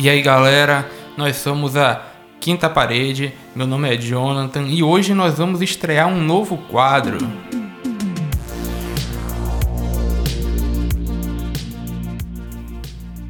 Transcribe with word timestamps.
E 0.00 0.08
aí 0.08 0.22
galera, 0.22 0.88
nós 1.16 1.38
somos 1.38 1.76
a 1.76 2.00
Quinta 2.38 2.70
Parede, 2.70 3.34
meu 3.52 3.66
nome 3.66 3.92
é 3.92 3.96
Jonathan 3.96 4.62
e 4.68 4.80
hoje 4.80 5.12
nós 5.12 5.38
vamos 5.38 5.60
estrear 5.60 6.06
um 6.06 6.20
novo 6.20 6.56
quadro. 6.56 7.18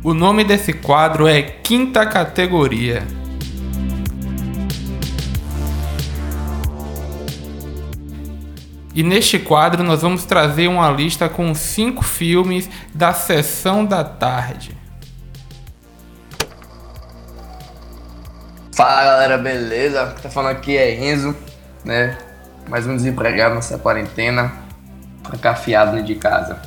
O 0.05 0.13
nome 0.13 0.45
desse 0.45 0.75
quadro 0.75 1.27
é 1.27 1.41
Quinta 1.41 2.05
Categoria. 2.05 3.03
E 8.95 9.03
neste 9.03 9.39
quadro 9.39 9.83
nós 9.83 10.03
vamos 10.03 10.27
trazer 10.27 10.69
uma 10.69 10.91
lista 10.91 11.31
com 11.31 11.55
cinco 11.55 12.05
filmes 12.05 12.69
da 12.95 13.15
sessão 13.15 13.87
da 13.87 14.05
tarde. 14.05 14.77
Fala 18.79 19.03
galera, 19.03 19.37
beleza? 19.37 20.07
Tá 20.23 20.31
falando 20.31 20.53
aqui 20.53 20.77
é 20.77 20.91
Renzo, 20.91 21.37
né? 21.85 22.17
Mais 22.69 22.87
um 22.87 22.95
desempregado 22.95 23.57
nessa 23.57 23.77
quarentena, 23.77 24.53
trancafiado 25.25 26.01
de 26.01 26.15
casa. 26.15 26.63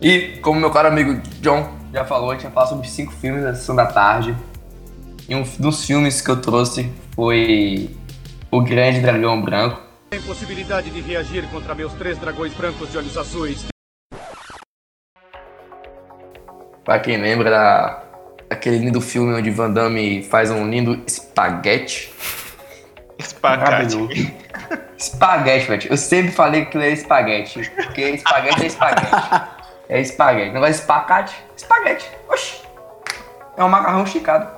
E 0.00 0.38
como 0.40 0.58
meu 0.58 0.70
caro 0.70 0.88
amigo 0.88 1.20
John 1.42 1.70
já 1.92 2.06
falou, 2.06 2.30
a 2.30 2.32
gente 2.32 2.44
vai 2.44 2.52
falar 2.52 2.68
sobre 2.68 2.88
cinco 2.88 3.12
filmes 3.12 3.42
da 3.42 3.54
sessão 3.54 3.76
da 3.76 3.84
tarde. 3.84 4.34
E 5.28 5.36
um 5.36 5.42
dos 5.58 5.84
filmes 5.84 6.22
que 6.22 6.30
eu 6.30 6.40
trouxe 6.40 6.90
foi 7.14 7.94
O 8.50 8.62
Grande 8.62 9.00
Dragão 9.00 9.42
Branco. 9.42 9.82
Tem 10.08 10.22
possibilidade 10.22 10.88
de 10.88 11.02
reagir 11.02 11.46
contra 11.50 11.74
meus 11.74 11.92
três 11.92 12.16
dragões 12.16 12.54
brancos 12.54 12.90
de 12.90 12.96
olhos 12.96 13.14
azuis. 13.14 13.66
Pra 16.82 16.98
quem 16.98 17.18
lembra 17.18 17.50
da, 17.50 18.07
daquele 18.48 18.78
lindo 18.78 19.00
filme 19.00 19.34
onde 19.34 19.50
Van 19.50 19.70
Damme 19.70 20.22
faz 20.22 20.50
um 20.50 20.68
lindo 20.68 21.02
espaguete. 21.06 22.12
Espagate. 23.18 24.34
Espaguete, 24.96 25.66
velho. 25.66 25.86
Eu 25.90 25.96
sempre 25.96 26.32
falei 26.32 26.62
que 26.62 26.68
aquilo 26.68 26.84
é 26.84 26.90
espaguete. 26.90 27.70
Porque 27.70 28.02
espaguete 28.10 28.62
é 28.62 28.66
espaguete. 28.66 29.10
É 29.88 30.00
espaguete. 30.00 30.52
Não 30.52 30.60
vai 30.60 30.70
espacate? 30.70 31.34
Espaguete. 31.56 32.10
Oxi. 32.28 32.62
É 33.56 33.64
um 33.64 33.68
macarrão 33.68 34.04
esticado. 34.04 34.48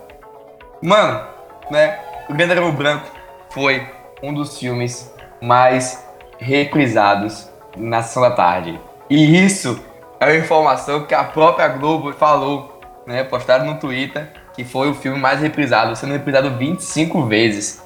Mano, 0.82 1.26
né? 1.70 1.98
O 2.28 2.34
Grande 2.34 2.54
Dragão 2.54 2.72
Branco 2.72 3.10
foi 3.50 3.86
um 4.22 4.32
dos 4.32 4.58
filmes 4.58 5.12
mais 5.40 6.04
reprisados 6.38 7.48
na 7.76 8.02
sessão 8.02 8.22
da 8.22 8.30
tarde. 8.30 8.78
E 9.08 9.44
isso 9.44 9.82
é 10.18 10.26
uma 10.26 10.36
informação 10.36 11.06
que 11.06 11.14
a 11.14 11.24
própria 11.24 11.68
Globo 11.68 12.12
falou, 12.12 12.69
né? 13.10 13.24
Postaram 13.24 13.64
no 13.66 13.74
Twitter 13.78 14.28
que 14.54 14.64
foi 14.64 14.88
o 14.90 14.94
filme 14.94 15.18
mais 15.18 15.40
reprisado, 15.40 15.94
sendo 15.96 16.12
reprisado 16.12 16.50
25 16.56 17.24
vezes. 17.26 17.82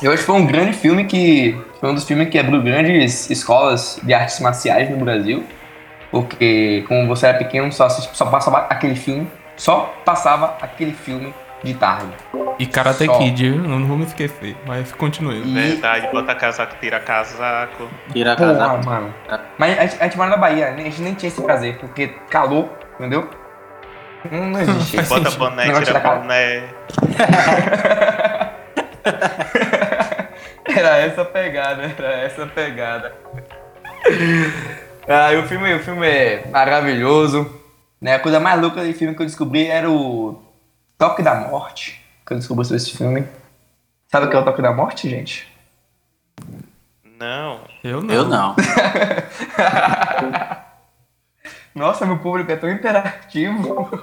E 0.00 0.08
hoje 0.08 0.22
foi 0.22 0.34
um 0.36 0.46
grande 0.46 0.72
filme 0.72 1.04
que 1.04 1.58
foi 1.80 1.90
um 1.90 1.94
dos 1.94 2.04
filmes 2.04 2.28
que 2.28 2.38
abriu 2.38 2.62
grandes 2.62 3.28
escolas 3.30 3.98
de 4.02 4.14
artes 4.14 4.38
marciais 4.40 4.88
no 4.90 4.96
Brasil. 5.04 5.44
Porque 6.10 6.84
como 6.88 7.06
você 7.06 7.26
era 7.26 7.38
pequeno, 7.38 7.70
só, 7.72 7.86
assist- 7.86 8.14
só 8.14 8.26
passava 8.26 8.58
aquele 8.70 8.94
filme, 8.94 9.28
só 9.56 9.92
passava 10.04 10.56
aquele 10.62 10.92
filme 10.92 11.34
de 11.62 11.74
tarde. 11.74 12.12
E 12.58 12.66
Karate 12.66 13.04
Só. 13.06 13.18
Kid, 13.18 13.50
não 13.50 13.86
vamos 13.86 14.06
esquecer, 14.08 14.56
mas 14.66 14.90
continue. 14.92 15.42
E- 15.44 15.52
Verdade, 15.72 16.08
bota 16.12 16.34
casaco, 16.34 16.76
tira 16.80 16.98
casaco. 17.00 17.88
Tira 18.12 18.34
casaca. 18.36 18.78
mano. 18.86 19.14
Mas 19.58 19.78
a 19.78 19.82
gente, 19.86 19.96
a 20.00 20.04
gente 20.04 20.16
mora 20.16 20.30
na 20.30 20.36
Bahia, 20.36 20.70
né? 20.70 20.82
a 20.82 20.84
gente 20.84 21.02
nem 21.02 21.14
tinha 21.14 21.28
esse 21.28 21.42
prazer, 21.42 21.76
porque 21.78 22.08
calor, 22.30 22.70
entendeu? 22.98 23.28
Não, 24.30 24.50
não 24.50 24.60
existe. 24.60 24.96
Faz 24.96 25.08
Bota 25.08 25.24
sentido. 25.30 25.38
boné, 25.38 25.64
Negócio 25.66 25.86
tira 25.86 26.00
boné. 26.00 26.68
Era 30.66 30.98
essa 30.98 31.22
a 31.22 31.24
pegada, 31.24 31.82
era 31.82 32.12
essa 32.18 32.44
a 32.44 32.46
pegada. 32.46 33.12
Ah, 35.08 35.32
e 35.32 35.36
o 35.38 35.46
filme, 35.48 35.74
o 35.74 35.82
filme 35.82 36.06
é 36.06 36.46
maravilhoso. 36.48 37.50
Né? 38.00 38.14
A 38.14 38.20
coisa 38.20 38.38
mais 38.38 38.60
louca 38.60 38.82
desse 38.82 38.98
filme 38.98 39.14
que 39.14 39.22
eu 39.22 39.26
descobri 39.26 39.66
era 39.66 39.90
o 39.90 40.40
Toque 40.96 41.22
da 41.22 41.34
Morte. 41.34 42.00
Que 42.26 42.34
eu 42.34 42.38
descobri 42.38 42.64
sobre 42.64 42.76
esse 42.82 42.96
filme. 42.96 43.26
Sabe 44.08 44.26
o 44.26 44.30
que 44.30 44.36
é 44.36 44.38
o 44.38 44.44
Toque 44.44 44.62
da 44.62 44.72
Morte, 44.72 45.08
gente? 45.08 45.48
Não. 47.18 47.60
Eu 47.82 48.02
não. 48.02 48.14
Eu 48.14 48.24
não. 48.26 48.54
Nossa, 51.78 52.04
meu 52.04 52.18
público 52.18 52.50
é 52.50 52.56
tão 52.56 52.68
interativo. 52.68 53.88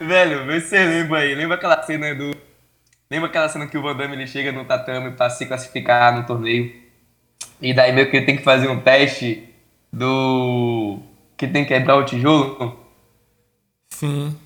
Velho, 0.00 0.46
vê 0.46 0.60
se 0.60 0.70
você 0.70 0.84
lembra 0.84 1.20
aí. 1.20 1.32
Lembra 1.32 1.54
aquela 1.54 1.80
cena 1.84 2.12
do. 2.12 2.36
Lembra 3.08 3.28
aquela 3.28 3.48
cena 3.48 3.68
que 3.68 3.78
o 3.78 3.82
Van 3.82 3.96
Damme 3.96 4.16
ele 4.16 4.26
chega 4.26 4.50
no 4.50 4.64
tatame 4.64 5.12
pra 5.12 5.30
se 5.30 5.46
classificar 5.46 6.16
no 6.16 6.26
torneio? 6.26 6.74
E 7.62 7.72
daí 7.72 7.92
meio 7.92 8.10
que 8.10 8.16
ele 8.16 8.26
tem 8.26 8.36
que 8.36 8.42
fazer 8.42 8.68
um 8.68 8.80
teste 8.80 9.48
do. 9.92 10.98
Que 11.36 11.46
tem 11.46 11.64
que 11.64 11.72
quebrar 11.72 11.96
o 11.96 12.04
tijolo? 12.04 12.80
Sim, 13.90 14.36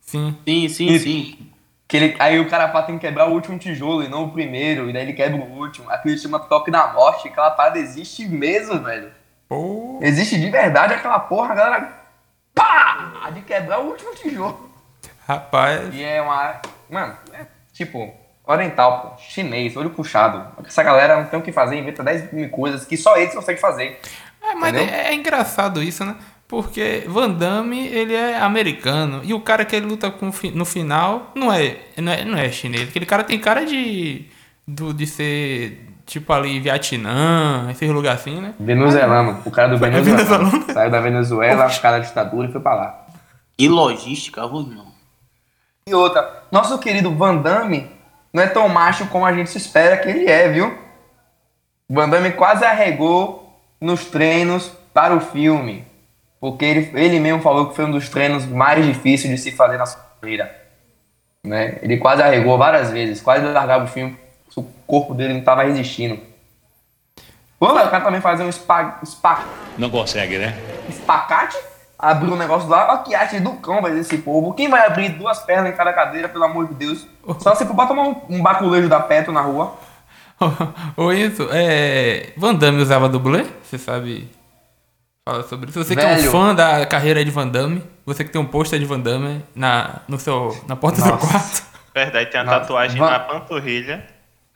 sim. 0.00 0.36
Sim, 0.46 0.68
sim, 0.68 0.92
Isso. 0.92 1.04
sim. 1.04 1.50
Que 1.88 1.96
ele, 1.96 2.16
aí 2.18 2.38
o 2.38 2.50
cara 2.50 2.68
fala 2.68 2.84
tem 2.84 2.98
que 2.98 3.06
quebrar 3.06 3.28
o 3.28 3.32
último 3.32 3.58
tijolo 3.58 4.02
e 4.04 4.08
não 4.08 4.24
o 4.24 4.30
primeiro, 4.30 4.90
e 4.90 4.92
daí 4.92 5.02
ele 5.04 5.14
quebra 5.14 5.40
o 5.40 5.58
último. 5.58 5.90
Aquilo 5.90 6.18
chama 6.18 6.38
toque 6.38 6.70
da 6.70 6.88
morte, 6.88 7.28
aquela 7.28 7.50
parada 7.50 7.78
existe 7.78 8.28
mesmo, 8.28 8.78
velho. 8.80 9.10
Pô, 9.48 9.98
Existe 10.02 10.38
de 10.38 10.50
verdade 10.50 10.92
aquela 10.92 11.18
porra, 11.18 11.52
a 11.52 11.54
galera. 11.54 11.92
Pá! 12.54 13.30
De 13.32 13.40
quebrar 13.40 13.80
o 13.80 13.86
último 13.86 14.14
tijolo. 14.14 14.70
rapaz, 15.26 15.94
E 15.94 16.04
é 16.04 16.20
uma. 16.20 16.60
Mano, 16.90 17.16
é 17.32 17.46
tipo, 17.72 18.12
oriental, 18.46 19.00
pô. 19.00 19.22
Chinês, 19.22 19.74
olho 19.74 19.88
puxado. 19.88 20.46
Essa 20.66 20.82
galera 20.82 21.16
não 21.16 21.24
tem 21.24 21.38
o 21.38 21.42
que 21.42 21.52
fazer, 21.52 21.78
inventa 21.78 22.04
10 22.04 22.32
mil 22.32 22.50
coisas 22.50 22.84
que 22.84 22.98
só 22.98 23.16
eles 23.16 23.34
conseguem 23.34 23.60
fazer. 23.60 23.98
é, 24.42 24.54
mas 24.54 24.74
é, 24.74 25.08
é 25.08 25.14
engraçado 25.14 25.82
isso, 25.82 26.04
né? 26.04 26.16
Porque 26.48 27.04
Van 27.06 27.28
Damme, 27.28 27.86
ele 27.88 28.14
é 28.14 28.38
americano. 28.40 29.20
E 29.22 29.34
o 29.34 29.40
cara 29.40 29.66
que 29.66 29.76
ele 29.76 29.84
luta 29.84 30.10
com, 30.10 30.32
fi- 30.32 30.50
no 30.50 30.64
final 30.64 31.30
não 31.34 31.52
é, 31.52 31.76
não 31.98 32.10
é, 32.10 32.24
não 32.24 32.38
é 32.38 32.50
chinês. 32.50 32.88
Aquele 32.88 33.04
cara 33.04 33.22
tem 33.22 33.38
cara 33.38 33.66
de, 33.66 34.24
do, 34.66 34.94
de 34.94 35.06
ser, 35.06 35.86
tipo 36.06 36.32
ali, 36.32 36.58
Vietnã, 36.58 37.68
esses 37.70 37.90
lugares 37.90 38.22
assim, 38.22 38.40
né? 38.40 38.54
Venezuelano, 38.58 39.42
o 39.44 39.50
cara 39.50 39.68
do 39.68 39.76
Venezuela. 39.76 40.16
venezuelano? 40.16 40.72
Saiu 40.72 40.90
da 40.90 41.00
Venezuela, 41.00 41.68
cara 41.80 41.98
da 41.98 42.04
ditadura 42.06 42.48
e 42.48 42.52
foi 42.52 42.60
pra 42.62 42.74
lá. 42.74 43.06
E 43.58 43.68
logística 43.68 44.42
ruim, 44.44 44.72
não. 44.74 44.88
E 45.86 45.94
outra, 45.94 46.44
nosso 46.50 46.78
querido 46.78 47.14
Van 47.14 47.36
Damme 47.36 47.90
não 48.32 48.42
é 48.42 48.46
tão 48.46 48.66
macho 48.70 49.06
como 49.08 49.26
a 49.26 49.32
gente 49.34 49.50
se 49.50 49.58
espera 49.58 49.98
que 49.98 50.08
ele 50.08 50.26
é, 50.30 50.48
viu? 50.48 50.78
Van 51.90 52.08
Damme 52.08 52.32
quase 52.32 52.64
arregou 52.64 53.54
nos 53.78 54.06
treinos 54.06 54.70
para 54.94 55.14
o 55.14 55.20
filme. 55.20 55.84
Porque 56.40 56.64
ele, 56.64 56.90
ele 56.94 57.20
mesmo 57.20 57.42
falou 57.42 57.68
que 57.68 57.76
foi 57.76 57.84
um 57.84 57.90
dos 57.90 58.08
treinos 58.08 58.46
mais 58.46 58.84
difíceis 58.84 59.34
de 59.34 59.40
se 59.40 59.52
fazer 59.52 59.76
na 59.76 59.86
sua 59.86 60.00
carreira. 60.20 60.54
Né? 61.44 61.78
Ele 61.82 61.96
quase 61.96 62.22
arregou 62.22 62.56
várias 62.58 62.90
vezes, 62.90 63.20
quase 63.20 63.44
largava 63.44 63.84
o 63.84 63.88
filme, 63.88 64.16
o 64.56 64.62
corpo 64.86 65.14
dele 65.14 65.32
não 65.32 65.40
estava 65.40 65.62
resistindo. 65.62 66.20
Pô, 67.58 67.66
o 67.66 67.74
cara 67.74 68.00
também 68.00 68.20
fazia 68.20 68.46
um 68.46 68.52
spa, 68.52 69.00
spa, 69.04 69.44
Não 69.76 69.90
consegue, 69.90 70.38
né? 70.38 70.56
espacate, 70.88 71.56
abriu 71.98 72.34
um 72.34 72.36
negócio 72.36 72.68
lá, 72.68 72.88
olha 72.92 73.02
que 73.02 73.14
arte 73.14 73.40
do 73.40 73.52
cão 73.54 73.82
vai 73.82 73.98
esse 73.98 74.18
povo. 74.18 74.54
Quem 74.54 74.68
vai 74.68 74.86
abrir 74.86 75.10
duas 75.10 75.40
pernas 75.40 75.72
em 75.72 75.76
cada 75.76 75.92
cadeira, 75.92 76.28
pelo 76.28 76.44
amor 76.44 76.68
de 76.68 76.74
Deus? 76.74 77.06
Só 77.40 77.54
se 77.54 77.66
for 77.66 77.74
pra 77.74 77.86
tomar 77.86 78.02
um, 78.02 78.16
um 78.30 78.42
baculejo 78.42 78.88
da 78.88 79.00
Petro 79.00 79.32
na 79.32 79.40
rua. 79.40 79.76
Ô 80.96 81.12
Enzo, 81.12 81.48
é, 81.50 82.32
Van 82.36 82.54
Damme 82.54 82.80
usava 82.80 83.08
dublê? 83.08 83.44
Você 83.64 83.76
sabe? 83.76 84.28
Fala 85.28 85.42
sobre 85.42 85.68
isso. 85.68 85.84
Você 85.84 85.94
que 85.94 86.00
é 86.00 86.06
um 86.06 86.16
Velho. 86.16 86.30
fã 86.30 86.54
da 86.54 86.86
carreira 86.86 87.22
de 87.22 87.30
Van 87.30 87.46
Damme, 87.46 87.82
você 88.06 88.24
que 88.24 88.30
tem 88.30 88.40
um 88.40 88.46
pôster 88.46 88.78
de 88.78 88.86
Van 88.86 88.98
Damme 88.98 89.44
na, 89.54 90.00
no 90.08 90.18
seu, 90.18 90.58
na 90.66 90.74
porta 90.74 91.02
do 91.02 91.04
seu 91.04 91.12
Nossa. 91.12 91.26
quarto. 91.28 91.62
Verdade, 91.94 92.30
tem 92.30 92.40
uma 92.40 92.46
Nossa, 92.46 92.60
tatuagem 92.60 92.98
Van- 92.98 93.10
na 93.10 93.18
panturrilha. 93.20 94.06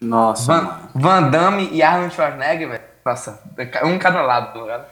Nossa. 0.00 0.46
Van, 0.50 0.78
Van 0.94 1.28
Damme 1.28 1.68
e 1.72 1.82
Arnold 1.82 2.14
Schwarzenegger, 2.14 2.70
velho. 2.70 2.82
Nossa, 3.04 3.42
um 3.84 3.90
em 3.90 3.98
cada 3.98 4.22
lado, 4.22 4.54
tá 4.54 4.60
ligado? 4.62 4.86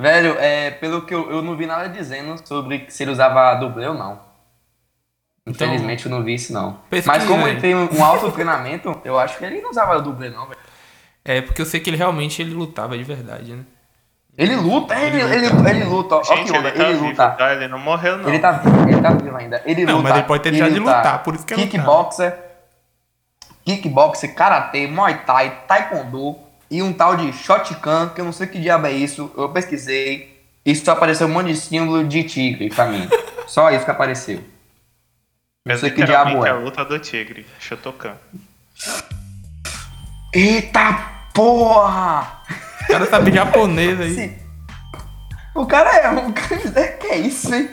Velho, 0.00 0.36
é, 0.38 0.70
pelo 0.70 1.02
que 1.04 1.12
eu, 1.12 1.28
eu 1.28 1.42
não 1.42 1.56
vi 1.56 1.66
nada 1.66 1.88
dizendo 1.88 2.36
sobre 2.46 2.86
se 2.88 3.02
ele 3.02 3.10
usava 3.10 3.56
dublê 3.56 3.88
ou 3.88 3.94
não. 3.94 4.20
Então- 5.44 5.66
Infelizmente 5.66 6.06
eu 6.06 6.12
não 6.12 6.22
vi 6.22 6.34
isso 6.34 6.52
não. 6.52 6.74
Pesquisa 6.88 7.18
Mas 7.18 7.26
como 7.26 7.48
ele 7.48 7.60
tem 7.60 7.74
um 7.74 8.04
alto 8.04 8.30
treinamento, 8.30 9.00
eu 9.04 9.18
acho 9.18 9.36
que 9.36 9.44
ele 9.44 9.60
não 9.60 9.70
usava 9.70 10.00
dublê 10.00 10.30
não, 10.30 10.46
velho. 10.46 10.60
É, 11.24 11.40
porque 11.40 11.60
eu 11.60 11.66
sei 11.66 11.80
que 11.80 11.90
ele 11.90 11.96
realmente 11.96 12.40
ele 12.40 12.54
lutava 12.54 12.96
de 12.96 13.02
verdade, 13.02 13.52
né? 13.52 13.64
Ele 14.38 14.54
luta, 14.56 14.94
ele, 14.94 15.20
ele, 15.20 15.46
ele, 15.46 15.84
luta, 15.84 16.22
Gente, 16.24 16.52
onda, 16.52 16.68
ele 16.68 16.76
tá 16.78 16.84
ele 16.84 16.92
vivo, 16.92 17.06
luta. 17.06 17.30
tá? 17.30 17.52
Ele 17.54 17.68
não 17.68 17.78
morreu, 17.78 18.18
não. 18.18 18.28
Ele 18.28 18.38
tá 18.38 18.52
vivo, 18.52 18.88
ele 18.88 19.00
tá 19.00 19.10
vivo 19.10 19.36
ainda. 19.36 19.62
Ele 19.64 19.84
Não, 19.86 19.96
luta. 19.96 20.08
mas 20.08 20.18
ele 20.18 20.26
pode 20.26 20.42
ter 20.42 20.50
deixado 20.50 20.72
de 20.74 20.78
luta 20.78 20.96
lutar, 20.96 21.22
por 21.22 21.34
isso 21.34 21.46
que 21.46 21.54
é 21.54 21.56
lutar. 21.56 21.70
Kickboxer, 21.70 22.38
kickboxer, 23.64 24.34
karatê, 24.34 24.86
muay 24.86 25.14
thai, 25.24 25.62
taekwondo 25.66 26.36
e 26.70 26.82
um 26.82 26.92
tal 26.92 27.16
de 27.16 27.32
shotgun, 27.32 28.10
que 28.14 28.20
eu 28.20 28.24
não 28.26 28.32
sei 28.32 28.46
que 28.46 28.58
diabo 28.60 28.86
é 28.86 28.92
isso. 28.92 29.32
Eu 29.38 29.48
pesquisei. 29.48 30.36
E 30.66 30.74
só 30.74 30.92
apareceu 30.92 31.28
um 31.28 31.30
monte 31.30 31.46
de 31.46 31.56
símbolo 31.56 32.04
de 32.04 32.24
tigre 32.24 32.68
pra 32.68 32.86
mim. 32.86 33.08
Só 33.46 33.70
isso 33.70 33.84
que 33.84 33.90
apareceu. 33.92 34.42
Não 35.64 35.72
É 35.76 35.78
sei 35.78 35.92
que 35.92 36.04
diabo 36.04 36.42
a 36.42 36.48
é. 36.48 36.52
luta 36.52 36.84
do 36.84 36.98
tigre. 36.98 37.46
Shotokan. 37.60 38.16
Eita 40.34 40.98
porra! 41.32 42.35
O 42.88 42.92
cara 42.92 43.06
sabe 43.06 43.32
japonês 43.32 44.00
aí. 44.00 44.14
Sim. 44.14 44.38
O 45.54 45.66
cara 45.66 45.90
é 45.96 46.10
um. 46.10 46.32
Que 47.00 47.06
é 47.06 47.16
isso, 47.18 47.54
hein? 47.54 47.70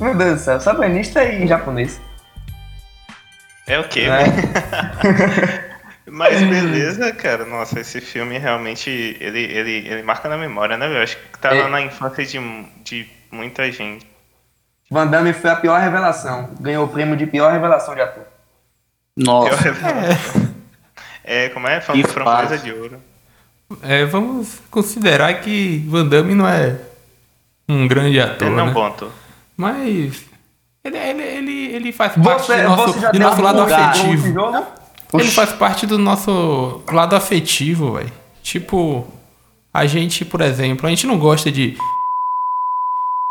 Meu 0.00 0.14
Deus 0.14 0.40
do 0.40 0.44
céu, 0.44 0.60
sabanista 0.60 1.24
em 1.24 1.46
japonês. 1.46 2.00
É 3.66 3.78
o 3.78 3.88
quê, 3.88 4.08
né? 4.08 4.24
Mas 6.06 6.38
beleza, 6.42 7.12
cara. 7.12 7.44
Nossa, 7.44 7.80
esse 7.80 8.00
filme 8.00 8.38
realmente 8.38 8.90
ele, 9.20 9.40
ele, 9.40 9.88
ele 9.88 10.02
marca 10.02 10.28
na 10.28 10.36
memória, 10.36 10.76
né, 10.76 10.86
velho? 10.86 11.02
Acho 11.02 11.16
que 11.16 11.38
tá 11.38 11.54
É. 11.54 11.66
na 11.68 11.80
infância 11.80 12.24
de, 12.24 12.38
de 12.84 13.08
muita 13.32 13.70
gente. 13.72 14.06
Van 14.90 15.06
Damme 15.06 15.32
foi 15.32 15.50
a 15.50 15.56
pior 15.56 15.80
revelação. 15.80 16.50
Ganhou 16.60 16.84
o 16.84 16.88
prêmio 16.88 17.16
de 17.16 17.26
pior 17.26 17.50
revelação 17.50 17.94
de 17.94 18.02
ator. 18.02 18.24
Nossa. 19.16 19.74
É, 21.24 21.48
como 21.48 21.66
é? 21.66 21.80
Framboesa 21.80 22.12
fase. 22.22 22.58
de 22.62 22.72
ouro. 22.72 23.00
É, 23.82 24.04
vamos 24.04 24.60
considerar 24.70 25.40
que 25.40 25.84
Van 25.88 26.06
Damme 26.06 26.34
não 26.34 26.46
é 26.46 26.78
um 27.68 27.88
grande 27.88 28.20
ator, 28.20 28.48
Ele 28.48 28.56
não 28.56 28.62
é 28.62 28.66
né? 28.66 28.70
um 28.70 28.74
bom 28.74 28.86
ator. 28.86 29.10
Mas 29.56 30.24
ele, 30.84 30.98
ele, 30.98 31.22
ele, 31.22 31.66
ele 31.74 31.92
faz 31.92 32.12
parte 32.14 32.46
Você, 32.46 32.62
do 32.62 32.68
nosso, 32.68 33.12
do 33.12 33.18
nosso 33.18 33.42
lado 33.42 33.60
afetivo. 33.62 34.34
Ele 35.14 35.30
faz 35.30 35.52
parte 35.52 35.86
do 35.86 35.98
nosso 35.98 36.82
lado 36.90 37.16
afetivo, 37.16 37.92
velho. 37.94 38.12
Tipo, 38.42 39.06
a 39.72 39.86
gente, 39.86 40.24
por 40.24 40.40
exemplo, 40.40 40.86
a 40.86 40.90
gente 40.90 41.06
não 41.06 41.18
gosta 41.18 41.50
de. 41.50 41.76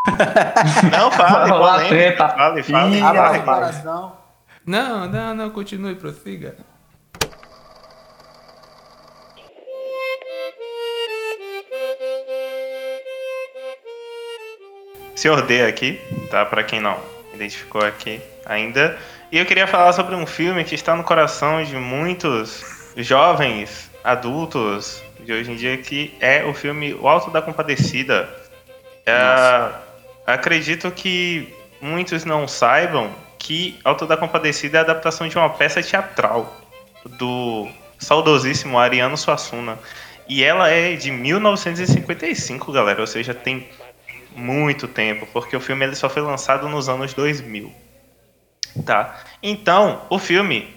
Não, 0.92 1.12
fale. 1.12 1.52
Abra 3.02 3.22
o 3.22 3.34
rapaz. 3.34 3.44
coração. 3.44 4.14
Não, 4.66 5.08
não, 5.10 5.36
não, 5.36 5.50
continue, 5.50 5.96
prossiga. 5.96 6.58
Senhor 15.24 15.42
D 15.44 15.64
aqui, 15.64 16.02
tá? 16.30 16.44
Pra 16.44 16.64
quem 16.64 16.82
não 16.82 17.00
identificou 17.34 17.82
aqui 17.82 18.20
ainda. 18.46 18.98
E 19.32 19.38
eu 19.38 19.46
queria 19.46 19.66
falar 19.66 19.94
sobre 19.94 20.16
um 20.16 20.26
filme 20.26 20.66
que 20.66 20.76
está 20.76 20.98
no 20.98 21.04
coração 21.06 21.64
de 21.64 21.78
muitos 21.78 22.62
jovens 22.98 23.90
adultos 24.04 25.02
de 25.22 25.32
hoje 25.32 25.50
em 25.50 25.56
dia, 25.56 25.78
que 25.78 26.14
é 26.20 26.44
o 26.44 26.54
filme 26.54 26.94
O 26.96 27.08
Alto 27.08 27.32
da 27.32 27.42
Compadecida. 27.42 28.28
É, 29.06 29.70
acredito 30.28 30.92
que 30.92 31.56
muitos 31.80 32.26
não 32.26 32.46
saibam 32.46 33.10
que 33.40 33.80
Alto 33.86 34.06
da 34.06 34.18
Compadecida 34.18 34.80
é 34.80 34.82
a 34.82 34.84
adaptação 34.84 35.30
de 35.30 35.38
uma 35.38 35.52
peça 35.52 35.82
teatral 35.82 36.54
do 37.06 37.70
saudosíssimo 37.98 38.78
Ariano 38.78 39.16
Suassuna. 39.16 39.80
E 40.28 40.44
ela 40.44 40.70
é 40.70 40.98
de 40.98 41.12
1955, 41.12 42.74
galera, 42.74 43.00
ou 43.00 43.08
seja, 43.08 43.34
tem 43.34 43.70
muito 44.36 44.88
tempo, 44.88 45.28
porque 45.34 45.56
o 45.56 45.62
filme 45.62 45.86
ele 45.86 45.96
só 45.96 46.10
foi 46.10 46.22
lançado 46.22 46.68
nos 46.68 46.90
anos 46.90 47.14
2000. 47.14 47.74
Tá? 48.86 49.24
Então, 49.42 50.02
o 50.10 50.18
filme 50.18 50.74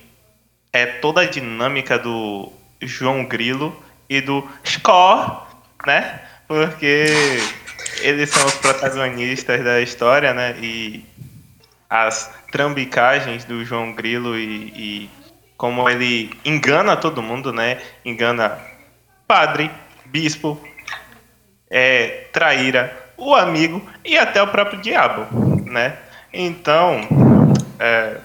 é 0.72 0.84
toda 0.86 1.22
a 1.22 1.26
dinâmica 1.26 1.98
do 1.98 2.52
João 2.80 3.24
Grilo 3.24 3.74
e 4.08 4.20
do 4.20 4.46
Score, 4.64 5.46
né? 5.86 6.20
Porque 6.46 7.06
eles 8.00 8.30
são 8.30 8.44
os 8.46 8.54
protagonistas 8.54 9.64
da 9.64 9.80
história, 9.80 10.34
né? 10.34 10.54
E 10.60 11.04
as 11.88 12.32
trambicagens 12.52 13.44
do 13.44 13.64
João 13.64 13.92
Grilo 13.92 14.36
e, 14.36 14.72
e 14.76 15.10
como 15.56 15.88
ele 15.88 16.30
engana 16.44 16.96
todo 16.96 17.22
mundo, 17.22 17.52
né? 17.52 17.80
Engana 18.04 18.58
padre, 19.26 19.70
bispo, 20.04 20.62
é, 21.70 22.28
traíra, 22.32 23.05
o 23.16 23.34
amigo 23.34 23.82
e 24.04 24.16
até 24.18 24.42
o 24.42 24.48
próprio 24.48 24.80
diabo, 24.80 25.26
né? 25.64 25.96
Então, 26.32 27.00
é, 27.78 28.16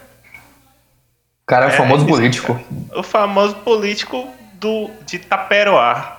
O 1.42 1.46
cara 1.46 1.64
é 1.66 1.68
um 1.68 1.70
É, 1.72 1.76
famoso 1.76 2.04
isso, 2.04 2.14
político. 2.14 2.60
o 2.94 3.02
famoso 3.02 3.56
político 3.56 4.28
do 4.54 4.90
de 5.06 5.18
Taperoá. 5.18 6.18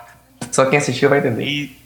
Só 0.51 0.65
quem 0.65 0.77
assistiu 0.79 1.09
vai 1.09 1.19
entender. 1.19 1.43
E 1.43 1.77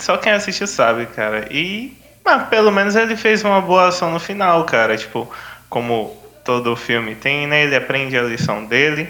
só 0.00 0.16
quem 0.16 0.32
assistiu 0.32 0.66
sabe, 0.66 1.06
cara. 1.06 1.46
E 1.50 1.96
mas 2.24 2.46
pelo 2.48 2.70
menos 2.70 2.94
ele 2.94 3.16
fez 3.16 3.42
uma 3.42 3.60
boa 3.60 3.88
ação 3.88 4.10
no 4.12 4.20
final, 4.20 4.64
cara. 4.64 4.96
Tipo, 4.96 5.30
como 5.70 6.14
todo 6.44 6.76
filme 6.76 7.14
tem, 7.14 7.46
né? 7.46 7.62
Ele 7.64 7.74
aprende 7.76 8.18
a 8.18 8.22
lição 8.22 8.64
dele, 8.66 9.08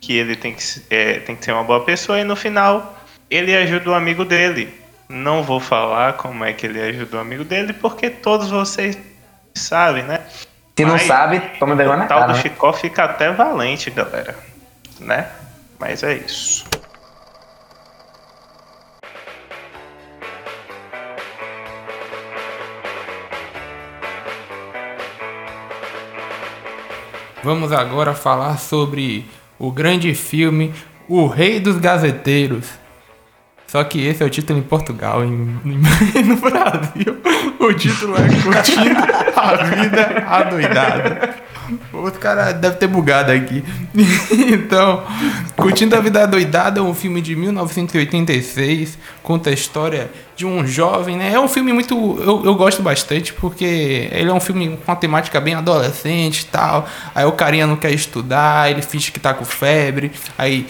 que 0.00 0.16
ele 0.16 0.36
tem 0.36 0.54
que, 0.54 0.62
é, 0.88 1.18
tem 1.20 1.34
que 1.36 1.44
ser 1.44 1.52
uma 1.52 1.64
boa 1.64 1.84
pessoa, 1.84 2.20
e 2.20 2.24
no 2.24 2.36
final 2.36 2.96
ele 3.28 3.54
ajuda 3.56 3.90
o 3.90 3.94
amigo 3.94 4.24
dele. 4.24 4.72
Não 5.10 5.42
vou 5.42 5.58
falar 5.58 6.12
como 6.12 6.44
é 6.44 6.52
que 6.52 6.64
ele 6.64 6.80
ajuda 6.80 7.16
o 7.16 7.20
amigo 7.20 7.42
dele, 7.42 7.72
porque 7.72 8.08
todos 8.08 8.48
vocês 8.48 8.96
sabem, 9.52 10.04
né? 10.04 10.20
Se 10.78 10.84
não 10.84 10.92
Mas 10.92 11.02
sabe, 11.02 11.40
toma 11.58 11.74
vergonha 11.74 11.98
na 11.98 12.04
O 12.04 12.08
tal 12.08 12.20
cara. 12.20 12.32
do 12.32 12.36
né? 12.36 12.42
Chicó 12.42 12.72
fica 12.72 13.02
até 13.06 13.32
valente, 13.32 13.90
galera. 13.90 14.38
Né? 15.00 15.26
Mas 15.80 16.04
é 16.04 16.14
isso. 16.14 16.64
Vamos 27.42 27.72
agora 27.72 28.14
falar 28.14 28.58
sobre 28.58 29.28
o 29.58 29.72
grande 29.72 30.14
filme 30.14 30.72
O 31.08 31.26
Rei 31.26 31.58
dos 31.58 31.78
Gazeteiros. 31.78 32.79
Só 33.70 33.84
que 33.84 34.04
esse 34.04 34.22
é 34.22 34.26
o 34.26 34.30
título 34.30 34.58
em 34.58 34.62
Portugal, 34.62 35.24
em, 35.24 35.28
em- 35.64 35.78
no 36.26 36.36
Brasil. 36.36 37.16
O 37.60 37.72
título 37.72 38.14
é 38.16 38.42
Curtindo 38.42 38.98
a 39.36 39.56
Vida 39.56 40.24
Adoidada. 40.26 41.34
Os 41.92 42.16
caras 42.18 42.54
devem 42.54 42.78
ter 42.78 42.88
bugado 42.88 43.30
aqui. 43.30 43.62
Então, 44.52 45.04
Curtindo 45.56 45.94
a 45.94 46.00
Vida 46.00 46.22
Adoidada 46.24 46.80
é 46.80 46.82
um 46.82 46.92
filme 46.94 47.20
de 47.20 47.36
1986. 47.36 48.98
Conta 49.22 49.50
a 49.50 49.52
história 49.52 50.10
de 50.34 50.44
um 50.44 50.66
jovem, 50.66 51.16
né? 51.16 51.32
É 51.32 51.38
um 51.38 51.46
filme 51.48 51.72
muito. 51.72 51.94
Eu, 52.20 52.44
eu 52.44 52.54
gosto 52.56 52.82
bastante 52.82 53.32
porque 53.32 54.08
ele 54.10 54.30
é 54.30 54.32
um 54.32 54.40
filme 54.40 54.76
com 54.84 54.90
uma 54.90 54.96
temática 54.96 55.40
bem 55.40 55.54
adolescente 55.54 56.40
e 56.40 56.44
tal. 56.46 56.88
Aí 57.14 57.24
o 57.24 57.32
carinha 57.32 57.66
não 57.68 57.76
quer 57.76 57.92
estudar, 57.92 58.68
ele 58.70 58.82
finge 58.82 59.12
que 59.12 59.20
tá 59.20 59.32
com 59.34 59.44
febre. 59.44 60.10
Aí 60.36 60.66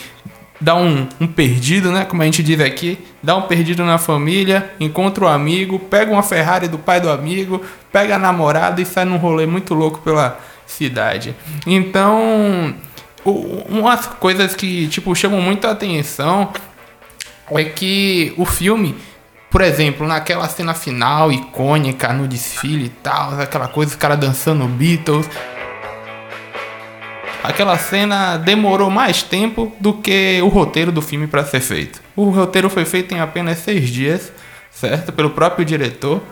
dá 0.61 0.75
um, 0.77 1.09
um 1.21 1.27
perdido, 1.27 1.91
né? 1.91 2.05
Como 2.05 2.21
a 2.21 2.25
gente 2.25 2.43
diz 2.43 2.61
aqui, 2.61 2.99
dá 3.23 3.37
um 3.37 3.43
perdido 3.43 3.85
na 3.85 3.97
família, 3.97 4.73
encontra 4.79 5.25
o 5.25 5.29
amigo, 5.29 5.79
pega 5.79 6.13
uma 6.13 6.23
Ferrari 6.23 6.69
do 6.69 6.79
pai 6.79 7.01
do 7.01 7.11
amigo, 7.11 7.63
pega 7.91 8.17
a 8.17 8.19
namorada 8.19 8.81
e 8.81 8.85
sai 8.85 9.05
num 9.05 9.17
rolê 9.17 9.47
muito 9.47 9.73
louco 9.73 10.01
pela 10.01 10.39
cidade. 10.67 11.35
Então, 11.67 12.75
umas 13.25 14.07
coisas 14.07 14.55
que 14.55 14.87
tipo 14.89 15.15
chamam 15.15 15.41
muito 15.41 15.67
a 15.67 15.71
atenção 15.71 16.53
é 17.51 17.65
que 17.65 18.33
o 18.37 18.45
filme, 18.45 18.95
por 19.51 19.61
exemplo, 19.63 20.07
naquela 20.07 20.49
cena 20.49 20.75
final 20.75 21.33
icônica 21.33 22.13
no 22.13 22.29
desfile 22.29 22.87
e 22.87 22.89
tal, 22.89 23.41
aquela 23.41 23.67
coisa, 23.67 23.91
os 23.91 23.97
caras 23.97 24.19
dançando 24.19 24.67
Beatles, 24.67 25.29
Aquela 27.43 27.79
cena 27.79 28.37
demorou 28.37 28.91
mais 28.91 29.23
tempo 29.23 29.73
do 29.81 29.95
que 29.95 30.41
o 30.43 30.49
roteiro 30.49 30.93
do 30.93 31.01
filme 31.01 31.27
para 31.27 31.45
ser 31.45 31.61
feito. 31.61 32.01
O 32.15 32.31
roteiro 32.31 32.69
foi 32.69 32.85
feito 32.85 33.15
em 33.15 33.21
apenas 33.21 33.59
seis 33.59 33.89
dias, 33.89 34.33
certo? 34.71 35.13
Pelo 35.13 35.31
próprio 35.31 35.65
diretor, 35.65 36.23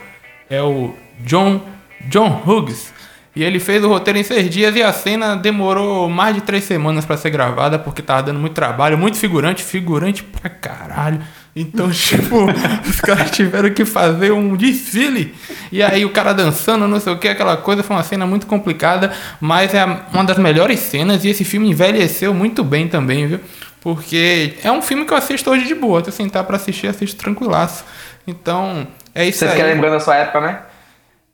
é 0.51 0.63
o 0.63 0.95
John 1.21 1.61
John 2.03 2.43
Hughes. 2.47 2.93
E 3.35 3.45
ele 3.45 3.61
fez 3.61 3.85
o 3.85 3.89
roteiro 3.89 4.19
em 4.19 4.25
seis 4.25 4.51
dias 4.51 4.75
e 4.75 4.83
a 4.83 4.93
cena 4.93 5.37
demorou 5.37 6.09
mais 6.09 6.35
de 6.35 6.41
três 6.41 6.65
semanas 6.65 7.05
para 7.05 7.17
ser 7.17 7.31
gravada 7.31 7.79
porque 7.79 8.03
tava 8.03 8.25
dando 8.25 8.41
muito 8.41 8.55
trabalho, 8.55 8.99
muito 8.99 9.17
figurante, 9.17 9.63
figurante 9.63 10.25
pra 10.25 10.51
caralho. 10.51 11.21
Então, 11.61 11.91
tipo, 11.93 12.47
os 12.89 13.01
caras 13.01 13.33
tiveram 13.33 13.71
que 13.71 13.85
fazer 13.85 14.31
um 14.31 14.55
desfile. 14.55 15.35
E 15.73 15.83
aí 15.83 16.05
o 16.05 16.11
cara 16.11 16.33
dançando, 16.33 16.87
não 16.87 17.01
sei 17.01 17.13
o 17.13 17.19
que, 17.19 17.27
aquela 17.27 17.57
coisa. 17.57 17.83
Foi 17.83 17.97
uma 17.97 18.05
cena 18.05 18.25
muito 18.27 18.47
complicada, 18.47 19.13
mas 19.41 19.75
é 19.75 19.85
uma 20.13 20.25
das 20.25 20.39
melhores 20.39 20.79
cenas. 20.79 21.25
E 21.25 21.31
esse 21.31 21.45
filme 21.45 21.69
envelheceu 21.69 22.33
muito 22.33 22.63
bem 22.63 22.87
também, 22.87 23.27
viu? 23.27 23.41
Porque 23.81 24.55
é 24.63 24.71
um 24.71 24.81
filme 24.81 25.05
que 25.05 25.13
eu 25.13 25.17
assisto 25.17 25.51
hoje 25.51 25.67
de 25.67 25.75
boa. 25.75 26.01
Se 26.03 26.11
eu 26.11 26.13
sentar 26.13 26.45
pra 26.45 26.57
assistir, 26.57 26.87
assisto 26.87 27.17
tranquilaço. 27.17 27.85
Então, 28.25 28.87
é 29.13 29.27
isso 29.27 29.41
Você 29.41 29.47
aí. 29.47 29.51
fica 29.53 29.65
lembrando 29.65 29.95
da 29.95 30.01
sua 30.01 30.15
época, 30.15 30.41
né? 30.41 30.61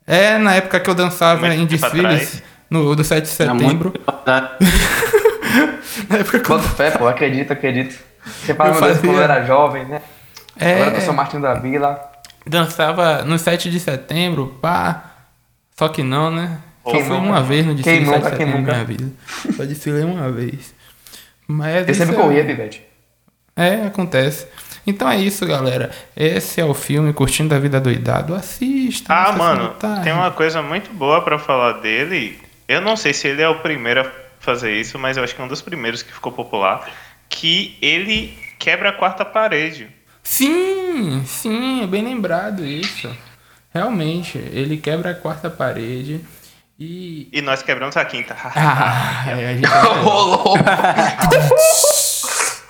É 0.06 0.38
na 0.38 0.54
época 0.54 0.80
que 0.80 0.88
eu 0.88 0.94
dançava 0.94 1.46
Muito 1.46 1.62
em 1.62 1.66
desfiles, 1.66 2.42
no, 2.70 2.94
do 2.94 3.04
7 3.04 3.22
de 3.22 3.28
setembro. 3.28 3.92
Na 6.08 6.18
época 6.18 6.40
que 6.40 6.50
eu 6.50 6.58
Bota 6.58 6.68
fé, 6.70 6.90
pô, 6.90 7.06
acredito, 7.06 7.52
acredito. 7.52 7.94
Você 8.24 8.54
fala, 8.54 8.70
Eu 8.70 8.74
meu 8.74 8.82
Deus, 8.82 8.98
quando 9.00 9.14
eu 9.16 9.22
era 9.22 9.44
jovem, 9.44 9.84
né? 9.86 10.02
É, 10.58 10.74
Agora 10.74 10.90
que 10.92 10.96
eu 10.98 11.00
sou 11.02 11.14
Martinho 11.14 11.42
da 11.42 11.54
Vila. 11.54 12.00
dançava 12.46 13.22
no 13.24 13.38
7 13.38 13.70
de 13.70 13.80
setembro, 13.80 14.56
pá. 14.60 15.04
Só 15.76 15.88
que 15.88 16.02
não, 16.02 16.30
né? 16.30 16.58
Quem 16.84 17.00
Só 17.02 17.08
fui 17.08 17.16
nunca? 17.16 17.28
uma 17.30 17.42
vez 17.42 17.66
no 17.66 17.74
desfile 17.74 17.98
Quem 17.98 18.06
7 18.06 18.14
de 18.16 18.22
nunca? 18.24 18.36
Quem 18.36 18.46
setembro 18.46 18.52
na 18.54 18.60
nunca? 18.60 18.72
minha 18.72 18.84
vida. 18.98 19.12
Só 19.56 19.64
desfilei 19.64 20.04
uma 20.04 20.30
vez. 20.30 20.74
Mas 21.46 21.88
Eu 21.88 21.94
sempre 21.94 22.14
é- 22.14 22.18
corria, 22.18 22.44
Pivete. 22.44 22.82
É, 23.56 23.86
acontece. 23.86 24.46
Então 24.86 25.08
é 25.08 25.16
isso, 25.16 25.46
galera. 25.46 25.90
Esse 26.16 26.60
é 26.60 26.64
o 26.64 26.74
filme 26.74 27.12
Curtindo 27.12 27.54
a 27.54 27.58
Vida 27.58 27.80
Doidado. 27.80 28.34
Assista. 28.34 29.12
Ah, 29.12 29.32
mano, 29.32 29.70
tarde. 29.70 30.02
tem 30.04 30.12
uma 30.12 30.30
coisa 30.30 30.60
muito 30.60 30.92
boa 30.92 31.22
pra 31.22 31.38
falar 31.38 31.80
dele. 31.80 32.38
Eu 32.68 32.80
não 32.80 32.96
sei 32.96 33.12
se 33.14 33.26
ele 33.28 33.40
é 33.42 33.48
o 33.48 33.60
primeiro 33.60 34.02
a 34.02 34.10
fazer 34.40 34.72
isso, 34.72 34.98
mas 34.98 35.16
eu 35.16 35.24
acho 35.24 35.34
que 35.34 35.40
é 35.40 35.44
um 35.44 35.48
dos 35.48 35.62
primeiros 35.62 36.02
que 36.02 36.12
ficou 36.12 36.30
popular. 36.32 36.86
Que 37.34 37.76
ele 37.82 38.32
quebra 38.60 38.90
a 38.90 38.92
quarta 38.92 39.24
parede. 39.24 39.88
Sim, 40.22 41.24
sim, 41.26 41.82
é 41.82 41.86
bem 41.86 42.04
lembrado 42.04 42.64
isso. 42.64 43.10
Realmente, 43.72 44.38
ele 44.38 44.76
quebra 44.76 45.10
a 45.10 45.14
quarta 45.14 45.50
parede 45.50 46.20
e. 46.78 47.28
E 47.32 47.42
nós 47.42 47.60
quebramos 47.60 47.96
a 47.96 48.04
quinta. 48.04 48.36
Ah, 48.54 49.24
a 49.26 49.34
gente... 49.52 49.66
Rolou. 50.02 50.56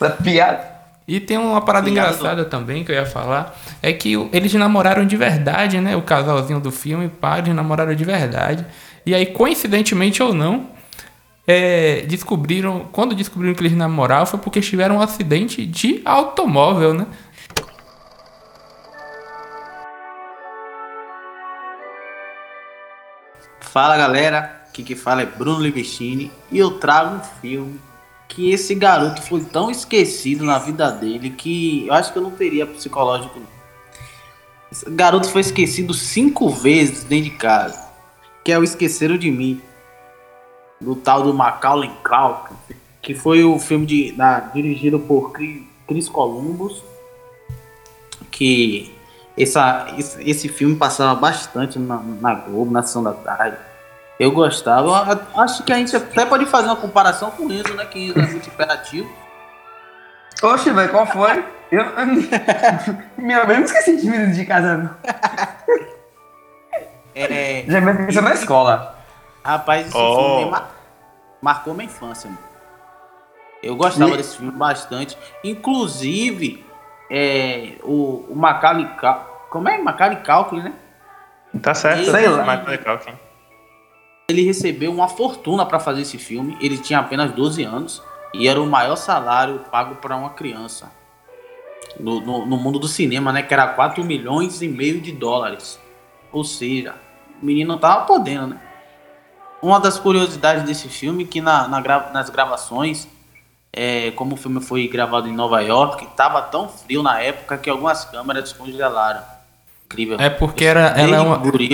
Essa 0.00 0.11
piada. 0.23 0.73
E 1.06 1.21
tem 1.21 1.37
uma 1.37 1.61
parada 1.61 1.87
Obrigado, 1.87 2.14
engraçada 2.14 2.47
também 2.47 2.83
que 2.83 2.90
eu 2.90 2.97
ia 2.97 3.04
falar. 3.04 3.54
É 3.83 3.92
que 3.92 4.14
eles 4.33 4.54
namoraram 4.54 5.06
de 5.06 5.16
verdade, 5.16 5.78
né? 5.78 5.94
O 5.94 6.00
casalzinho 6.00 6.59
do 6.59 6.73
filme, 6.73 7.11
pá, 7.11 7.38
eles 7.38 7.54
namoraram 7.54 7.94
de 7.94 8.04
verdade. 8.04 8.64
E 9.04 9.14
aí, 9.14 9.26
coincidentemente 9.26 10.23
ou 10.23 10.33
não, 10.33 10.71
é, 11.46 12.02
descobriram. 12.02 12.88
Quando 12.92 13.14
descobriram 13.14 13.54
que 13.54 13.62
eles 13.62 13.76
namoravam 13.76 14.26
foi 14.26 14.38
porque 14.38 14.60
tiveram 14.60 14.96
um 14.96 15.00
acidente 15.00 15.64
de 15.66 16.00
automóvel, 16.04 16.94
né? 16.94 17.06
Fala 23.60 23.96
galera, 23.96 24.62
aqui 24.68 24.84
que 24.84 24.94
fala 24.94 25.22
é 25.22 25.26
Bruno 25.26 25.60
Livestini 25.60 26.30
e 26.50 26.58
eu 26.58 26.78
trago 26.78 27.16
um 27.16 27.20
filme 27.40 27.80
que 28.28 28.50
esse 28.50 28.74
garoto 28.74 29.20
foi 29.22 29.40
tão 29.40 29.70
esquecido 29.70 30.44
na 30.44 30.58
vida 30.58 30.90
dele 30.90 31.30
que 31.30 31.86
eu 31.86 31.92
acho 31.92 32.12
que 32.12 32.18
eu 32.18 32.22
não 32.22 32.30
teria 32.30 32.66
psicológico. 32.66 33.40
Esse 34.70 34.88
garoto 34.90 35.28
foi 35.28 35.40
esquecido 35.40 35.92
cinco 35.92 36.50
vezes 36.50 37.04
dentro 37.04 37.30
de 37.30 37.36
casa, 37.36 37.84
que 38.44 38.50
é 38.50 38.58
o 38.58 38.64
Esqueceram 38.64 39.16
de 39.16 39.30
Mim, 39.30 39.60
do 40.84 40.94
tal 40.94 41.22
do 41.22 41.32
Macaulay 41.34 41.90
Culkin, 42.02 42.54
que 43.02 43.14
foi 43.14 43.42
o 43.44 43.58
filme 43.58 43.86
de, 43.86 44.12
da- 44.12 44.40
dirigido 44.40 44.98
por 44.98 45.32
Chris 45.32 46.08
Columbus, 46.08 46.82
que 48.30 48.94
essa, 49.38 49.86
esse, 49.98 50.22
esse 50.30 50.48
filme 50.48 50.76
passava 50.76 51.14
bastante 51.18 51.78
na, 51.78 51.96
na 51.98 52.34
Globo, 52.34 52.70
na 52.70 52.82
sessão 52.82 53.02
da 53.02 53.12
tarde. 53.12 53.56
Eu 54.18 54.30
gostava. 54.30 55.26
Acho 55.36 55.64
que 55.64 55.72
a 55.72 55.76
gente 55.76 55.94
até 55.96 56.24
pode 56.24 56.46
fazer 56.46 56.66
uma 56.68 56.76
comparação 56.76 57.30
com 57.32 57.46
o 57.46 57.52
Enzo, 57.52 57.74
né? 57.74 57.84
Que 57.84 58.06
Enzo 58.06 58.18
é 58.20 58.26
muito 58.26 58.48
imperativo. 58.48 59.10
Oxe, 60.42 60.70
velho, 60.70 60.88
qual 60.90 61.06
foi? 61.06 61.44
Eu... 61.72 61.84
Minha 63.18 63.44
mãe 63.44 63.56
não 63.56 63.64
esqueci 63.64 63.96
de 63.96 64.06
meninos 64.08 64.36
de 64.36 64.44
casa, 64.44 64.76
não. 64.76 64.90
É, 67.14 67.64
Já 67.68 67.80
me 67.80 67.94
pensou 68.06 68.22
na 68.22 68.34
escola. 68.34 68.98
rapaz, 69.44 69.86
esse 69.88 69.96
Oh. 69.96 70.36
filme 70.38 70.50
mar- 70.50 70.70
marcou 71.44 71.74
minha 71.74 71.84
infância, 71.84 72.28
mano. 72.30 72.42
Eu 73.62 73.76
gostava 73.76 74.12
E- 74.12 74.16
desse 74.16 74.36
filme 74.38 74.50
bastante. 74.52 75.16
Inclusive, 75.44 76.64
é, 77.10 77.74
o, 77.82 78.26
o 78.30 78.34
Macaulay 78.34 78.86
Culkin. 78.98 79.24
Como 79.50 79.68
é? 79.68 79.78
Macaulay 79.78 80.22
Culkin, 80.24 80.60
né? 80.62 80.72
Tá 81.62 81.74
certo, 81.74 82.10
Sei 82.10 82.28
lá. 82.28 82.44
Macaulay 82.44 82.78
Culkin. 82.78 83.12
Ele 84.28 84.42
recebeu 84.42 84.90
uma 84.90 85.06
fortuna 85.08 85.66
para 85.66 85.78
fazer 85.78 86.00
esse 86.02 86.16
filme. 86.18 86.56
Ele 86.60 86.78
tinha 86.78 86.98
apenas 86.98 87.30
12 87.32 87.62
anos 87.62 88.02
e 88.32 88.48
era 88.48 88.60
o 88.60 88.66
maior 88.66 88.96
salário 88.96 89.60
pago 89.70 89.96
para 89.96 90.16
uma 90.16 90.30
criança 90.30 90.90
no, 92.00 92.20
no, 92.20 92.46
no 92.46 92.56
mundo 92.56 92.78
do 92.78 92.88
cinema, 92.88 93.32
né? 93.32 93.42
Que 93.42 93.52
era 93.52 93.66
4 93.68 94.02
milhões 94.02 94.62
e 94.62 94.68
meio 94.68 95.00
de 95.00 95.12
dólares. 95.12 95.78
Ou 96.32 96.42
seja, 96.42 96.94
o 97.40 97.44
menino 97.44 97.78
tava 97.78 98.06
podendo, 98.06 98.46
né? 98.48 98.60
Uma 99.64 99.80
das 99.80 99.99
curiosidades 99.99 100.62
desse 100.64 100.90
filme 100.90 101.25
é 101.25 101.26
que 101.26 101.40
na, 101.40 101.66
na 101.66 101.80
gra- 101.80 102.11
nas 102.12 102.28
gravações, 102.28 103.09
é, 103.73 104.11
como 104.11 104.35
o 104.35 104.37
filme 104.37 104.61
foi 104.61 104.87
gravado 104.87 105.26
em 105.26 105.33
Nova 105.33 105.61
York, 105.62 106.06
tava 106.14 106.42
tão 106.42 106.68
frio 106.68 107.02
na 107.02 107.18
época 107.21 107.56
que 107.56 107.71
algumas 107.71 108.04
câmeras 108.04 108.44
descongelaram. 108.44 109.23
Incrível. 109.87 110.18
É 110.21 110.28
porque 110.28 110.66
era, 110.66 110.88
ela 110.88 111.16
é 111.16 111.21
uma. 111.21 111.38
guri, 111.38 111.71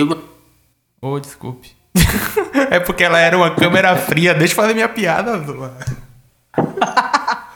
Oh, 1.01 1.19
desculpe. 1.19 1.75
é 2.71 2.79
porque 2.79 3.03
ela 3.03 3.19
era 3.19 3.35
uma 3.35 3.51
câmera 3.55 3.93
fria. 3.97 4.33
Deixa 4.33 4.53
eu 4.53 4.55
fazer 4.55 4.73
minha 4.73 4.87
piada, 4.87 5.37
Zula. 5.39 5.77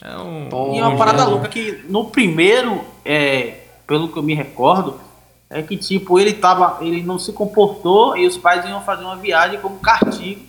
É 0.00 0.16
um. 0.16 0.48
E 0.76 0.80
uma 0.80 0.90
um 0.90 0.96
parada 0.96 1.24
louca 1.24 1.48
que 1.48 1.84
no 1.88 2.04
primeiro, 2.04 2.84
é, 3.04 3.62
pelo 3.86 4.08
que 4.08 4.16
eu 4.16 4.22
me 4.22 4.32
recordo, 4.32 5.00
é 5.50 5.62
que 5.62 5.76
tipo, 5.76 6.18
ele 6.18 6.34
tava. 6.34 6.78
Ele 6.84 7.02
não 7.02 7.18
se 7.18 7.32
comportou 7.32 8.16
e 8.16 8.26
os 8.26 8.36
pais 8.36 8.64
iam 8.66 8.82
fazer 8.82 9.04
uma 9.04 9.16
viagem 9.16 9.60
como 9.60 9.78
castigo. 9.78 10.42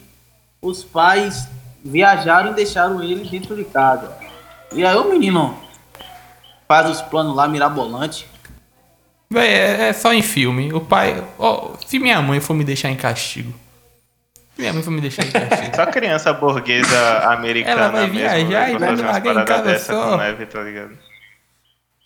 Os 0.61 0.83
pais 0.83 1.47
viajaram 1.83 2.51
e 2.51 2.55
deixaram 2.55 3.01
ele 3.01 3.27
dentro 3.29 3.55
de 3.55 3.63
casa. 3.63 4.11
E 4.73 4.85
aí 4.85 4.95
o 4.95 5.09
menino 5.09 5.57
faz 6.67 6.89
os 6.89 7.01
planos 7.01 7.35
lá 7.35 7.47
mirabolante. 7.47 8.27
Véi, 9.31 9.47
é, 9.47 9.89
é 9.89 9.93
só 9.93 10.13
em 10.13 10.21
filme. 10.21 10.73
O 10.73 10.81
pai. 10.81 11.23
ó, 11.37 11.75
se 11.85 11.97
minha 11.97 12.21
mãe 12.21 12.41
for 12.41 12.53
me 12.53 12.65
deixar 12.65 12.89
em 12.89 12.95
castigo. 12.95 13.53
Se 14.55 14.61
minha 14.61 14.73
mãe 14.73 14.83
for 14.83 14.91
me 14.91 14.99
deixar 14.99 15.25
em 15.25 15.31
castigo. 15.31 15.75
Só 15.77 15.85
criança 15.85 16.33
burguesa 16.33 17.19
americana 17.31 17.81
Ela 17.81 17.91
vai 17.91 18.07
mesmo, 18.07 18.17
viajar 18.19 18.67
né, 18.67 18.73
e 18.73 18.77
vai 18.77 18.95
me 18.95 19.01
largar 19.01 19.35
em 19.35 19.45
casa 19.45 19.63
dessa 19.63 19.93
só. 19.93 20.17
neve, 20.17 20.45
tá 20.45 20.61
ligado? 20.61 21.08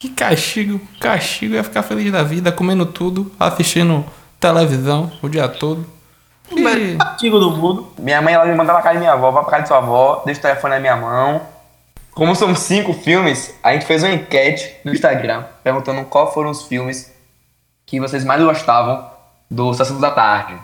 Que 0.03 0.09
castigo. 0.09 0.81
Castigo 0.99 1.53
ia 1.53 1.63
ficar 1.63 1.81
feliz 1.81 2.11
da 2.11 2.23
vida, 2.23 2.51
comendo 2.51 2.85
tudo, 2.85 3.31
assistindo 3.39 4.03
televisão 4.37 5.09
o 5.21 5.29
dia 5.29 5.47
todo. 5.47 5.85
O 6.51 6.55
melhor 6.55 6.77
E... 6.77 6.97
castigo 6.97 7.39
do 7.39 7.51
mundo. 7.51 7.87
Minha 7.97 8.21
mãe 8.21 8.33
ela 8.33 8.43
me 8.43 8.53
manda 8.53 8.73
pra 8.73 8.81
casa 8.81 8.95
de 8.95 8.99
minha 8.99 9.13
avó, 9.13 9.31
vai 9.31 9.43
pra 9.43 9.51
casa 9.51 9.61
de 9.61 9.67
sua 9.69 9.77
avó, 9.77 10.21
deixa 10.25 10.41
o 10.41 10.43
telefone 10.43 10.73
na 10.73 10.79
minha 10.81 10.97
mão. 10.97 11.41
Como 12.13 12.35
são 12.35 12.53
cinco 12.53 12.91
filmes, 12.91 13.55
a 13.63 13.71
gente 13.71 13.85
fez 13.85 14.03
uma 14.03 14.11
enquete 14.11 14.75
no 14.83 14.91
Instagram 14.91 15.45
perguntando 15.63 16.03
qual 16.03 16.33
foram 16.33 16.49
os 16.49 16.63
filmes 16.63 17.09
que 17.85 17.97
vocês 17.97 18.25
mais 18.25 18.43
gostavam 18.43 19.09
do 19.49 19.73
Sessão 19.73 20.01
da 20.01 20.11
Tarde. 20.11 20.55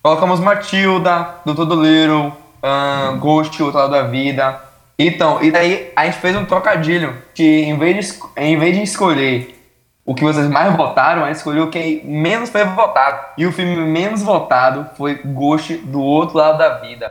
Colocamos 0.00 0.38
Matilda, 0.38 1.34
Doutor 1.44 1.64
do 1.64 1.82
Little, 1.82 2.32
ahn, 2.62 3.18
Ghost, 3.18 3.60
O 3.60 3.66
Outro 3.66 3.80
Lado 3.80 3.90
da 3.90 4.02
Vida. 4.02 4.60
Então, 5.02 5.42
e 5.42 5.50
daí 5.50 5.90
a 5.96 6.04
gente 6.04 6.18
fez 6.18 6.36
um 6.36 6.44
trocadilho, 6.44 7.16
que 7.34 7.62
em 7.62 7.78
vez 7.78 8.12
de, 8.12 8.20
em 8.36 8.58
vez 8.58 8.76
de 8.76 8.82
escolher 8.82 9.58
o 10.04 10.14
que 10.14 10.22
vocês 10.22 10.46
mais 10.46 10.76
votaram, 10.76 11.24
a 11.24 11.28
gente 11.28 11.36
escolheu 11.36 11.70
quem 11.70 12.04
menos 12.04 12.50
foi 12.50 12.62
votado. 12.66 13.18
E 13.38 13.46
o 13.46 13.52
filme 13.52 13.76
menos 13.76 14.22
votado 14.22 14.90
foi 14.98 15.14
Ghost, 15.24 15.74
Do 15.78 16.02
Outro 16.02 16.36
Lado 16.36 16.58
da 16.58 16.80
Vida. 16.80 17.10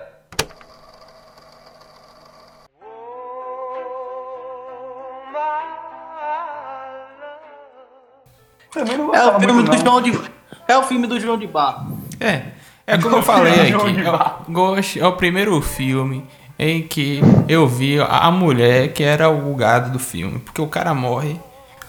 Não 8.76 9.16
É 9.16 9.26
o 9.26 9.40
filme 9.40 9.54
muito, 9.54 9.72
do 9.72 9.78
não. 9.78 9.84
João 9.84 10.02
de. 10.04 10.22
É 10.68 10.78
o 10.78 10.84
filme 10.84 11.08
do 11.08 11.20
João 11.20 11.40
de 11.40 11.48
Barro. 11.48 11.98
É, 12.20 12.44
é 12.86 13.00
como 13.00 13.16
eu 13.16 13.24
falei 13.24 13.66
João 13.72 13.88
aqui. 13.88 13.94
de 13.94 14.04
Barro. 14.04 14.46
Ghost 14.48 15.00
é 15.00 15.08
o 15.08 15.14
primeiro 15.14 15.60
filme 15.60 16.28
em 16.60 16.84
que 16.84 17.22
eu 17.48 17.66
vi 17.66 17.98
a 18.02 18.30
mulher 18.30 18.92
que 18.92 19.02
era 19.02 19.30
o 19.30 19.56
gado 19.56 19.92
do 19.92 19.98
filme. 19.98 20.40
Porque 20.40 20.62
o 20.62 20.68
cara 20.68 20.94
morre, 20.94 21.40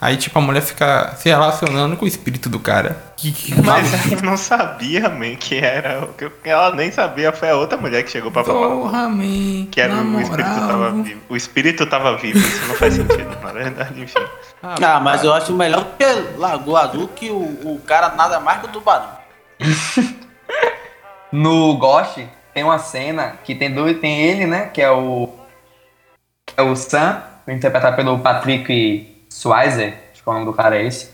aí 0.00 0.16
tipo 0.16 0.38
a 0.38 0.42
mulher 0.42 0.62
fica 0.62 1.12
se 1.16 1.28
relacionando 1.28 1.96
com 1.96 2.04
o 2.04 2.08
espírito 2.08 2.48
do 2.48 2.60
cara. 2.60 2.96
Que, 3.16 3.32
que 3.32 3.60
Mas 3.60 4.12
ela 4.12 4.22
não 4.22 4.36
sabia, 4.36 5.08
man, 5.08 5.34
que 5.34 5.56
era. 5.58 6.04
o 6.04 6.14
que 6.14 6.30
Ela 6.48 6.72
nem 6.74 6.92
sabia, 6.92 7.32
foi 7.32 7.50
a 7.50 7.56
outra 7.56 7.76
mulher 7.76 8.04
que 8.04 8.10
chegou 8.12 8.30
pra 8.30 8.44
falar. 8.44 8.68
Porra, 8.68 9.08
man. 9.08 9.66
Que 9.72 9.80
era 9.80 9.92
o 9.94 10.20
espírito 10.20 10.48
tava 10.60 10.90
vivo. 10.92 11.20
O 11.28 11.36
espírito 11.36 11.86
tava 11.86 12.16
vivo, 12.16 12.38
isso 12.38 12.66
não 12.68 12.74
faz 12.76 12.94
sentido, 12.94 13.36
na 13.42 13.52
verdade, 13.52 14.00
enfim. 14.00 14.24
Ah, 14.62 15.00
mas 15.00 15.24
eu 15.24 15.34
acho 15.34 15.52
melhor 15.52 15.84
que 15.98 16.04
Lagoa 16.38 16.82
Azul 16.82 17.08
que 17.08 17.28
o, 17.28 17.40
o 17.74 17.80
cara 17.84 18.10
nada 18.10 18.38
mais 18.38 18.60
que 18.60 18.66
o 18.66 18.70
tubarão. 18.70 19.18
No 21.32 21.76
Ghost 21.76 22.26
tem 22.52 22.64
uma 22.64 22.78
cena 22.78 23.38
que 23.44 23.54
tem 23.54 23.72
dois, 23.72 23.98
tem 24.00 24.20
ele, 24.22 24.46
né, 24.46 24.66
que 24.72 24.80
é 24.82 24.90
o 24.90 25.28
que 26.46 26.54
é 26.56 26.62
o 26.62 26.74
Sam, 26.74 27.22
interpretado 27.48 27.96
pelo 27.96 28.18
Patrick 28.18 29.24
Swayze, 29.30 29.94
acho 30.12 30.22
que 30.22 30.28
é 30.28 30.30
o 30.30 30.34
nome 30.34 30.46
do 30.46 30.52
cara 30.52 30.76
é 30.76 30.84
esse. 30.84 31.10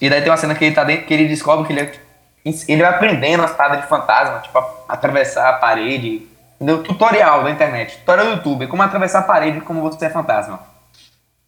E 0.00 0.10
daí 0.10 0.20
tem 0.20 0.30
uma 0.30 0.36
cena 0.36 0.54
que 0.54 0.64
ele 0.64 0.74
tá 0.74 0.82
dentro, 0.84 1.06
que 1.06 1.14
ele 1.14 1.28
descobre 1.28 1.66
que 1.66 1.72
ele 1.72 1.80
é- 1.82 2.00
ele 2.68 2.82
vai 2.82 2.90
aprendendo 2.94 3.42
as 3.44 3.52
paradas 3.52 3.82
de 3.82 3.88
fantasma, 3.88 4.40
tipo 4.40 4.58
a- 4.58 4.74
atravessar 4.88 5.48
a 5.48 5.52
parede, 5.54 6.28
entendeu? 6.56 6.82
Tutorial 6.82 7.44
da 7.44 7.50
internet, 7.50 7.98
tutorial 7.98 8.26
do 8.26 8.32
YouTube, 8.32 8.66
como 8.66 8.82
atravessar 8.82 9.20
a 9.20 9.22
parede 9.22 9.60
como 9.60 9.80
você 9.82 10.06
é 10.06 10.10
fantasma. 10.10 10.60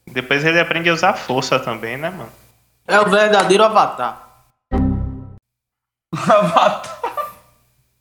Depois 0.09 0.45
ele 0.45 0.61
aprende 0.61 0.88
a 0.88 0.95
usar 0.95 1.14
força 1.14 1.59
também, 1.59 1.97
né, 1.97 2.09
mano? 2.11 2.31
É 2.87 3.00
o 3.00 3.11
verdadeiro 3.11 3.64
Avatar. 3.64 4.23
Avatar. 6.14 6.95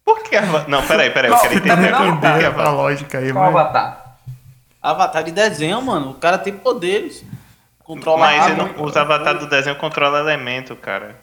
Por 0.05 0.21
que 0.23 0.35
Avatar? 0.35 0.69
Não, 0.69 0.85
peraí, 0.85 1.09
peraí, 1.09 1.31
eu 1.31 1.37
quero 1.39 1.49
Tá 1.49 1.55
entender. 1.73 1.91
vendo? 1.91 2.19
Por 2.19 2.19
que 2.39 2.45
a 2.45 2.47
Avatar? 2.47 2.73
lógica 2.75 3.17
aí, 3.17 3.33
Qual 3.33 3.51
mas... 3.51 3.55
Avatar? 3.55 4.17
Avatar 4.81 5.23
de 5.23 5.31
desenho, 5.31 5.81
mano. 5.81 6.11
O 6.11 6.13
cara 6.13 6.37
tem 6.37 6.53
poderes. 6.53 7.23
Controla 7.83 8.19
Mas 8.19 8.43
água. 8.43 8.65
ele 8.65 8.73
não- 8.77 8.85
os 8.85 8.95
avatares 8.95 9.39
do 9.41 9.47
desenho 9.49 9.75
controlam 9.77 10.19
elemento, 10.19 10.75
cara. 10.75 11.15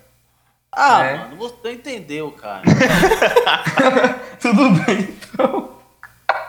Ah, 0.75 1.05
É. 1.05 1.17
mano, 1.19 1.37
você 1.37 1.73
entendeu, 1.73 2.31
cara. 2.33 2.63
Tudo 4.41 4.71
bem, 4.71 5.09
então. 5.33 5.71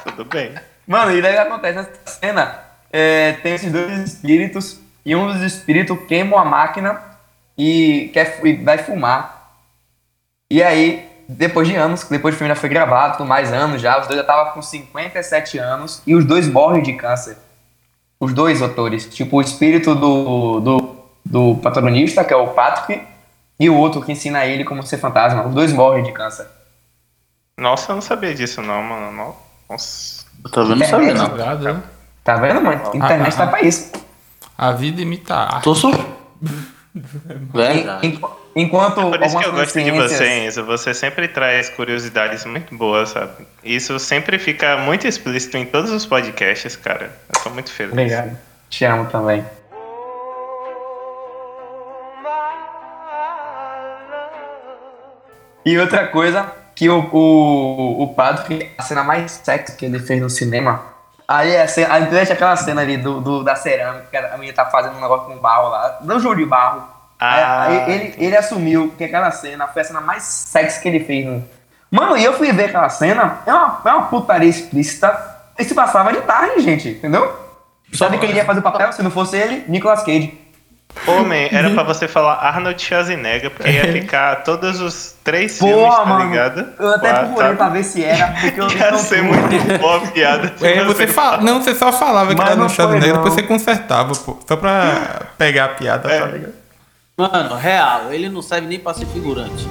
Tudo 0.04 0.26
bem. 0.26 0.54
Mano, 0.88 1.12
e 1.12 1.22
daí 1.22 1.38
acontece 1.38 1.76
nessa 1.78 1.92
cena? 2.06 2.60
É, 2.92 3.34
tem 3.44 3.54
esses 3.56 3.72
dois 3.72 3.92
espíritos 4.00 4.80
e 5.06 5.16
um 5.16 5.28
dos 5.32 5.42
espíritos 5.42 5.98
queima 6.08 6.40
a 6.42 6.46
máquina 6.46 7.02
e, 7.58 8.10
quer, 8.14 8.40
e 8.46 8.54
vai 8.64 8.78
fumar. 8.78 9.52
E 10.50 10.62
aí, 10.62 11.10
depois 11.28 11.68
de 11.68 11.76
anos, 11.76 12.04
depois 12.04 12.36
o 12.36 12.38
filme 12.38 12.54
já 12.54 12.60
foi 12.60 12.70
gravado, 12.70 13.24
mais 13.26 13.52
anos 13.52 13.82
já, 13.82 14.00
os 14.00 14.08
dois 14.08 14.18
já 14.18 14.22
estavam 14.22 14.54
com 14.54 14.62
57 14.62 15.58
anos 15.58 16.02
e 16.06 16.16
os 16.16 16.26
dois 16.26 16.48
morrem 16.48 16.84
de 16.84 16.94
câncer. 16.94 17.38
Os 18.20 18.34
dois 18.34 18.62
atores. 18.62 19.06
Tipo, 19.06 19.38
o 19.38 19.42
espírito 19.42 19.96
do, 19.96 20.60
do, 20.60 20.96
do 21.26 21.56
protagonista, 21.58 22.24
que 22.24 22.34
é 22.34 22.38
o 22.38 22.48
Patrick, 22.48 23.02
e 23.60 23.70
o 23.70 23.76
outro 23.76 24.02
que 24.02 24.12
ensina 24.12 24.46
ele 24.46 24.64
como 24.64 24.84
ser 24.84 24.98
fantasma. 24.98 25.46
Os 25.48 25.54
dois 25.54 25.74
morrem 25.74 26.04
de 26.04 26.12
câncer. 26.12 26.48
Nossa, 27.58 27.92
eu 27.92 27.96
não 27.96 28.02
sabia 28.02 28.34
disso 28.34 28.62
não, 28.62 28.82
mano. 28.82 29.12
No- 29.12 29.36
Nossa. 29.70 30.26
Eu 30.44 30.52
também 30.52 30.78
não 30.78 30.86
sabia, 30.86 31.14
não. 31.14 31.36
Né? 31.58 31.84
Tá 32.24 32.36
vendo, 32.38 32.62
mano? 32.62 32.82
Internet 32.94 33.34
ah, 33.34 33.38
tá 33.38 33.44
ah. 33.44 33.48
pra 33.48 33.62
isso. 33.62 33.92
A 34.58 34.72
vida 34.72 35.02
imita 35.02 35.36
a 35.36 35.56
arte. 35.56 35.64
Tô 35.64 35.76
sur... 35.76 35.94
Verdade. 36.96 38.08
en- 38.08 38.20
Enquanto 38.56 39.10
Por 39.10 39.20
isso 39.24 39.40
que 39.40 39.46
eu 39.46 39.52
gosto 39.52 39.82
de 39.82 39.90
você, 39.90 40.46
Enzo. 40.46 40.64
Você 40.66 40.94
sempre 40.94 41.28
traz 41.28 41.70
curiosidades 41.70 42.46
muito 42.46 42.78
boas, 42.78 43.10
sabe? 43.10 43.48
Isso 43.64 43.98
sempre 43.98 44.38
fica 44.38 44.78
muito 44.78 45.08
explícito 45.08 45.58
em 45.58 45.66
todos 45.66 45.90
os 45.90 46.06
podcasts, 46.06 46.76
cara. 46.76 47.12
Eu 47.36 47.42
tô 47.42 47.50
muito 47.50 47.72
feliz. 47.72 47.94
Obrigado. 47.94 48.38
Te 48.70 48.86
amo 48.86 49.06
também. 49.10 49.44
E 55.66 55.78
outra 55.78 56.08
coisa, 56.08 56.52
que 56.76 56.90
o, 56.90 57.00
o, 57.12 58.04
o 58.04 58.14
padre, 58.14 58.70
a 58.78 58.84
cena 58.84 59.04
mais 59.04 59.32
sexy 59.44 59.78
que 59.78 59.86
ele 59.86 60.00
fez 60.00 60.22
no 60.22 60.30
cinema, 60.30 60.93
aí 61.28 61.56
a 61.58 61.68
cena, 61.68 61.94
aí 61.94 62.20
aquela 62.20 62.56
cena 62.56 62.82
ali 62.82 62.98
do, 62.98 63.22
do- 63.22 63.44
da 63.44 63.56
cerâmica, 63.56 64.06
que 64.10 64.18
a 64.18 64.38
menina 64.38 64.56
tá 64.56 64.66
fazendo 64.66 64.98
um 64.98 65.02
negócio 65.02 65.28
com 65.28 65.38
barro 65.38 65.70
lá, 65.70 66.00
não 66.02 66.20
jogo 66.20 66.36
de 66.36 66.46
barro. 66.46 66.84
Ah, 67.20 67.64
Aí, 67.64 67.92
ele, 67.92 68.16
ele 68.18 68.36
assumiu 68.38 68.94
que 68.98 69.04
aquela 69.04 69.32
cena 69.32 69.68
foi 69.68 69.82
a 69.82 69.86
cena 69.86 70.02
mais 70.02 70.24
sexy 70.24 70.82
que 70.82 70.88
ele 70.90 71.00
fez. 71.06 71.26
No... 71.26 71.44
Mano, 71.90 72.18
e 72.18 72.24
eu 72.24 72.34
fui 72.34 72.52
ver 72.52 72.66
aquela 72.66 72.90
cena, 72.90 73.38
é 73.46 73.54
uma, 73.54 73.82
é 73.86 73.90
uma 73.94 74.08
putaria 74.08 74.50
explícita, 74.50 75.16
e 75.58 75.64
se 75.64 75.74
passava 75.74 76.12
de 76.12 76.20
tarde, 76.22 76.60
gente, 76.62 76.90
entendeu? 76.90 77.32
Sabe 77.94 78.18
quem 78.18 78.30
iria 78.32 78.44
fazer 78.44 78.60
o 78.60 78.64
papel 78.64 78.92
se 78.92 79.02
não 79.04 79.12
fosse 79.12 79.38
ele? 79.38 79.64
Nicolas 79.68 80.02
Cage. 80.04 80.38
Homem, 81.06 81.50
era 81.52 81.70
pra 81.72 81.84
você 81.84 82.08
falar 82.08 82.36
Arnold 82.36 82.82
Schwarzenegger, 82.82 83.50
porque 83.52 83.70
ia 83.70 83.92
ficar 83.92 84.38
todos 84.44 84.80
os 84.80 85.16
três 85.24 85.58
filmes, 85.58 85.76
Pô, 85.76 85.90
tá 85.96 86.06
mano, 86.06 86.30
ligado? 86.30 86.66
eu 86.80 86.90
até 86.94 87.10
Quatro, 87.10 87.26
procurei 87.26 87.46
sabe? 87.48 87.58
pra 87.58 87.70
ver 87.70 87.84
se 87.84 88.04
era, 88.06 88.28
porque 88.40 88.62
eu 88.62 88.70
Ia 88.70 88.92
não 88.92 89.00
ser 89.00 89.18
fui. 89.20 89.22
muito 89.38 89.80
boa 89.80 89.98
a 89.98 90.08
piada. 90.12 90.54
É, 90.66 90.84
você 90.86 91.08
fala, 91.08 91.38
não, 91.42 91.62
você 91.62 91.76
só 91.76 91.92
falava 91.92 92.34
que 92.34 92.42
era 92.42 92.56
no 92.56 92.70
foi, 92.70 92.76
Schwarzenegger, 92.76 93.16
depois 93.16 93.34
você 93.34 93.44
consertava, 93.44 94.14
pô. 94.16 94.38
Só 94.48 94.56
pra 94.56 95.24
pegar 95.38 95.66
a 95.66 95.70
piada, 95.70 96.10
É. 96.10 96.20
tá 96.22 96.26
ligado? 96.28 96.54
Mano, 97.18 97.56
real, 97.56 98.14
ele 98.14 98.30
não 98.30 98.42
serve 98.42 98.68
nem 98.68 98.80
pra 98.80 98.94
ser 98.94 99.06
figurante. 99.08 99.68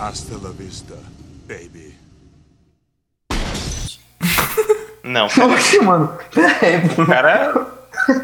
Hasta 0.00 0.34
la 0.42 0.50
vista, 0.50 0.94
baby. 1.46 1.94
Não, 5.02 5.26
Oxe, 5.26 5.80
mano. 5.80 6.16
Peraí, 6.34 6.88
pô. 6.88 7.02
o 7.02 7.06
cara. 7.06 7.66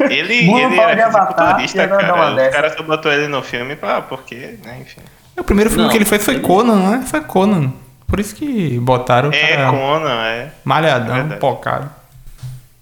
Ele, 0.09 0.43
Bruno 0.45 0.59
ele 0.59 0.79
era 0.79 1.07
Avatar, 1.07 1.59
fisiculturista, 1.59 1.87
cara. 1.87 2.35
Dessa. 2.35 2.49
caras 2.51 2.73
só 2.75 2.83
botou 2.83 3.11
ele 3.11 3.27
no 3.27 3.41
filme 3.41 3.75
pra. 3.75 4.01
Porque, 4.01 4.35
né, 4.63 4.79
enfim. 4.81 5.01
O 5.37 5.43
primeiro 5.43 5.69
filme 5.69 5.83
Não, 5.85 5.91
que 5.91 5.97
ele 5.97 6.05
fez 6.05 6.23
foi 6.23 6.35
ele- 6.35 6.43
Conan, 6.43 6.89
né? 6.89 7.03
Foi 7.05 7.21
Conan. 7.21 7.71
Por 8.07 8.19
isso 8.19 8.35
que 8.35 8.77
botaram 8.79 9.29
o 9.29 9.33
É, 9.33 9.55
cara 9.55 9.69
Conan, 9.71 10.25
é. 10.25 10.47
malhadão, 10.65 11.15
verdade. 11.15 11.39
pocado. 11.39 11.89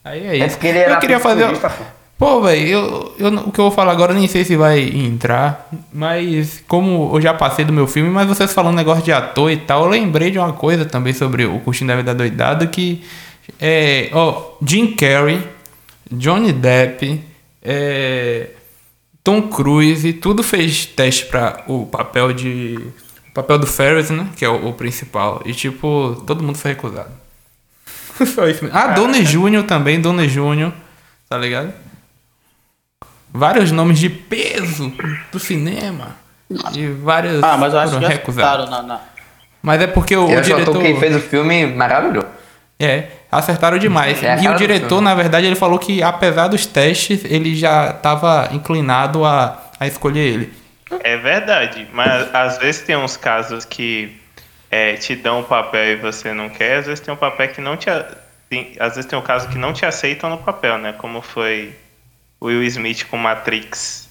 Aí 0.03 0.25
é 0.27 0.35
isso. 0.37 0.45
É 0.45 0.49
porque 0.49 0.67
ele 0.67 0.79
era 0.79 0.93
eu 0.93 0.99
queria 0.99 1.19
fazer. 1.19 1.47
pô. 1.47 1.69
Pô, 2.17 2.41
velho, 2.41 2.67
eu, 2.67 3.15
eu, 3.17 3.33
o 3.33 3.51
que 3.51 3.59
eu 3.59 3.65
vou 3.65 3.71
falar 3.71 3.93
agora 3.93 4.11
eu 4.11 4.17
nem 4.17 4.27
sei 4.27 4.43
se 4.43 4.57
vai 4.57 4.81
entrar, 4.81 5.69
mas 5.93 6.61
como 6.67 7.11
eu 7.15 7.21
já 7.21 7.33
passei 7.33 7.63
do 7.63 7.71
meu 7.71 7.87
filme, 7.87 8.09
mas 8.09 8.27
vocês 8.27 8.51
falando 8.51 8.75
negócio 8.75 9.01
de 9.01 9.13
ator 9.13 9.49
e 9.49 9.55
tal, 9.55 9.83
eu 9.83 9.89
lembrei 9.89 10.29
de 10.29 10.37
uma 10.37 10.51
coisa 10.51 10.83
também 10.83 11.13
sobre 11.13 11.45
o 11.45 11.59
Curtindo 11.61 11.87
da 11.91 11.95
Vida 11.95 12.13
Doidado, 12.13 12.67
que 12.67 13.05
é, 13.57 14.09
ó, 14.11 14.51
Jim 14.61 14.87
Carrey, 14.97 15.41
Johnny 16.11 16.51
Depp, 16.53 17.21
é, 17.61 18.49
Tom 19.23 19.43
Cruise, 19.43 20.13
tudo 20.13 20.41
fez 20.43 20.85
teste 20.85 21.25
pra 21.25 21.63
o 21.67 21.85
papel 21.85 22.33
de... 22.33 22.79
O 23.29 23.33
papel 23.33 23.59
do 23.59 23.67
Ferris, 23.67 24.09
né? 24.09 24.27
Que 24.35 24.43
é 24.43 24.49
o, 24.49 24.69
o 24.69 24.73
principal. 24.73 25.41
E, 25.45 25.53
tipo, 25.53 26.21
todo 26.25 26.43
mundo 26.43 26.57
foi 26.57 26.71
recusado. 26.71 27.11
Só 28.35 28.47
isso 28.47 28.63
mesmo. 28.63 28.77
Ah, 28.77 28.87
Dona 28.87 29.23
Júnior 29.23 29.63
também, 29.63 30.01
Dona 30.01 30.27
Júnior. 30.27 30.73
Tá 31.29 31.37
ligado? 31.37 31.71
Vários 33.31 33.71
nomes 33.71 33.99
de 33.99 34.09
peso 34.09 34.91
do 35.31 35.39
cinema. 35.39 36.15
E 36.73 36.87
vários 36.87 37.43
Ah, 37.43 37.55
mas 37.55 37.71
eu 37.73 37.79
acho 37.79 37.93
foram 37.93 38.07
que 38.07 38.13
recusados. 38.13 38.69
na, 38.69 38.81
na... 38.81 38.99
Mas 39.61 39.81
é 39.81 39.87
porque 39.87 40.15
o, 40.15 40.27
Eu 40.27 40.37
o 40.37 40.39
acho 40.39 40.49
que 40.49 40.53
o 40.55 40.59
diretor... 40.65 40.81
que 40.81 40.95
fez 40.99 41.15
o 41.15 41.19
filme 41.19 41.67
maravilhoso. 41.67 42.27
É, 42.79 43.09
acertaram 43.31 43.77
demais. 43.77 44.21
É 44.23 44.41
e 44.41 44.47
o 44.47 44.55
diretor, 44.55 45.01
na 45.01 45.13
verdade, 45.13 45.45
ele 45.45 45.55
falou 45.55 45.77
que 45.77 46.01
apesar 46.01 46.47
dos 46.47 46.65
testes, 46.65 47.23
ele 47.25 47.55
já 47.55 47.93
tava 47.93 48.49
inclinado 48.51 49.25
a, 49.25 49.57
a 49.79 49.87
escolher 49.87 50.21
ele. 50.21 50.53
É 51.03 51.17
verdade, 51.17 51.87
mas 51.93 52.33
às 52.33 52.57
vezes 52.57 52.81
tem 52.81 52.95
uns 52.95 53.15
casos 53.15 53.63
que 53.63 54.19
é, 54.71 54.93
te 54.93 55.15
dão 55.15 55.41
um 55.41 55.43
papel 55.43 55.93
e 55.93 55.95
você 55.97 56.33
não 56.33 56.49
quer, 56.49 56.77
às 56.77 56.87
vezes 56.87 56.99
tem 56.99 57.13
um 57.13 57.17
papel 57.17 57.49
que 57.49 57.61
não 57.61 57.77
te. 57.77 57.89
Tem, 58.49 58.75
às 58.79 58.95
vezes 58.95 59.05
tem 59.05 59.17
um 59.17 59.21
caso 59.21 59.47
que 59.49 59.57
não 59.57 59.71
te 59.71 59.85
aceitam 59.85 60.29
no 60.29 60.39
papel, 60.39 60.79
né? 60.79 60.93
Como 60.93 61.21
foi 61.21 61.75
o 62.39 62.47
Will 62.47 62.63
Smith 62.63 63.05
com 63.07 63.17
Matrix. 63.17 64.09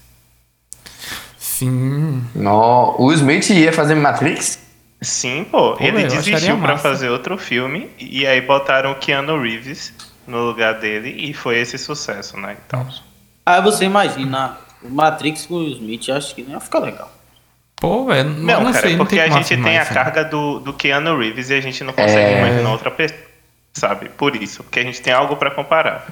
Sim. 1.36 2.22
No, 2.36 2.94
o 2.96 3.06
Will 3.06 3.16
Smith 3.16 3.50
ia 3.50 3.72
fazer 3.72 3.96
Matrix? 3.96 4.67
Sim, 5.00 5.44
pô, 5.44 5.74
Pô, 5.74 5.84
ele 5.84 6.02
desistiu 6.04 6.58
pra 6.58 6.72
massa. 6.72 6.82
fazer 6.82 7.08
outro 7.08 7.38
filme 7.38 7.88
e 7.98 8.26
aí 8.26 8.40
botaram 8.40 8.90
o 8.92 8.94
Keanu 8.96 9.40
Reeves 9.40 9.92
no 10.26 10.38
lugar 10.46 10.74
dele 10.80 11.14
e 11.18 11.32
foi 11.32 11.58
esse 11.58 11.78
sucesso, 11.78 12.36
né? 12.36 12.56
Então, 12.66 12.86
Aí 13.46 13.62
você 13.62 13.84
imagina 13.84 14.58
o 14.82 14.88
Matrix 14.90 15.46
com 15.46 15.54
o 15.54 15.58
Will 15.58 15.68
Smith, 15.72 16.08
acho 16.10 16.34
que 16.34 16.42
não 16.42 16.50
ia 16.52 16.60
ficar 16.60 16.80
legal. 16.80 17.10
Pô, 17.76 18.06
velho, 18.06 18.28
não, 18.30 18.64
não 18.64 18.72
cara, 18.72 18.86
sei, 18.88 18.96
não 18.96 19.04
porque 19.04 19.16
tem 19.16 19.24
a 19.24 19.30
gente 19.30 19.48
tem 19.56 19.78
a 19.78 19.84
né? 19.84 19.90
carga 19.90 20.24
do, 20.24 20.58
do 20.58 20.72
Keanu 20.72 21.16
Reeves 21.16 21.48
e 21.50 21.54
a 21.54 21.60
gente 21.60 21.84
não 21.84 21.92
consegue 21.92 22.18
É. 22.34 22.38
imaginar 22.40 22.70
outra 22.72 22.90
pessoa, 22.90 23.20
sabe? 23.74 24.08
Por 24.08 24.34
isso, 24.34 24.64
porque 24.64 24.80
a 24.80 24.82
gente 24.82 25.00
tem 25.00 25.12
algo 25.12 25.36
pra 25.36 25.52
comparar. 25.52 26.08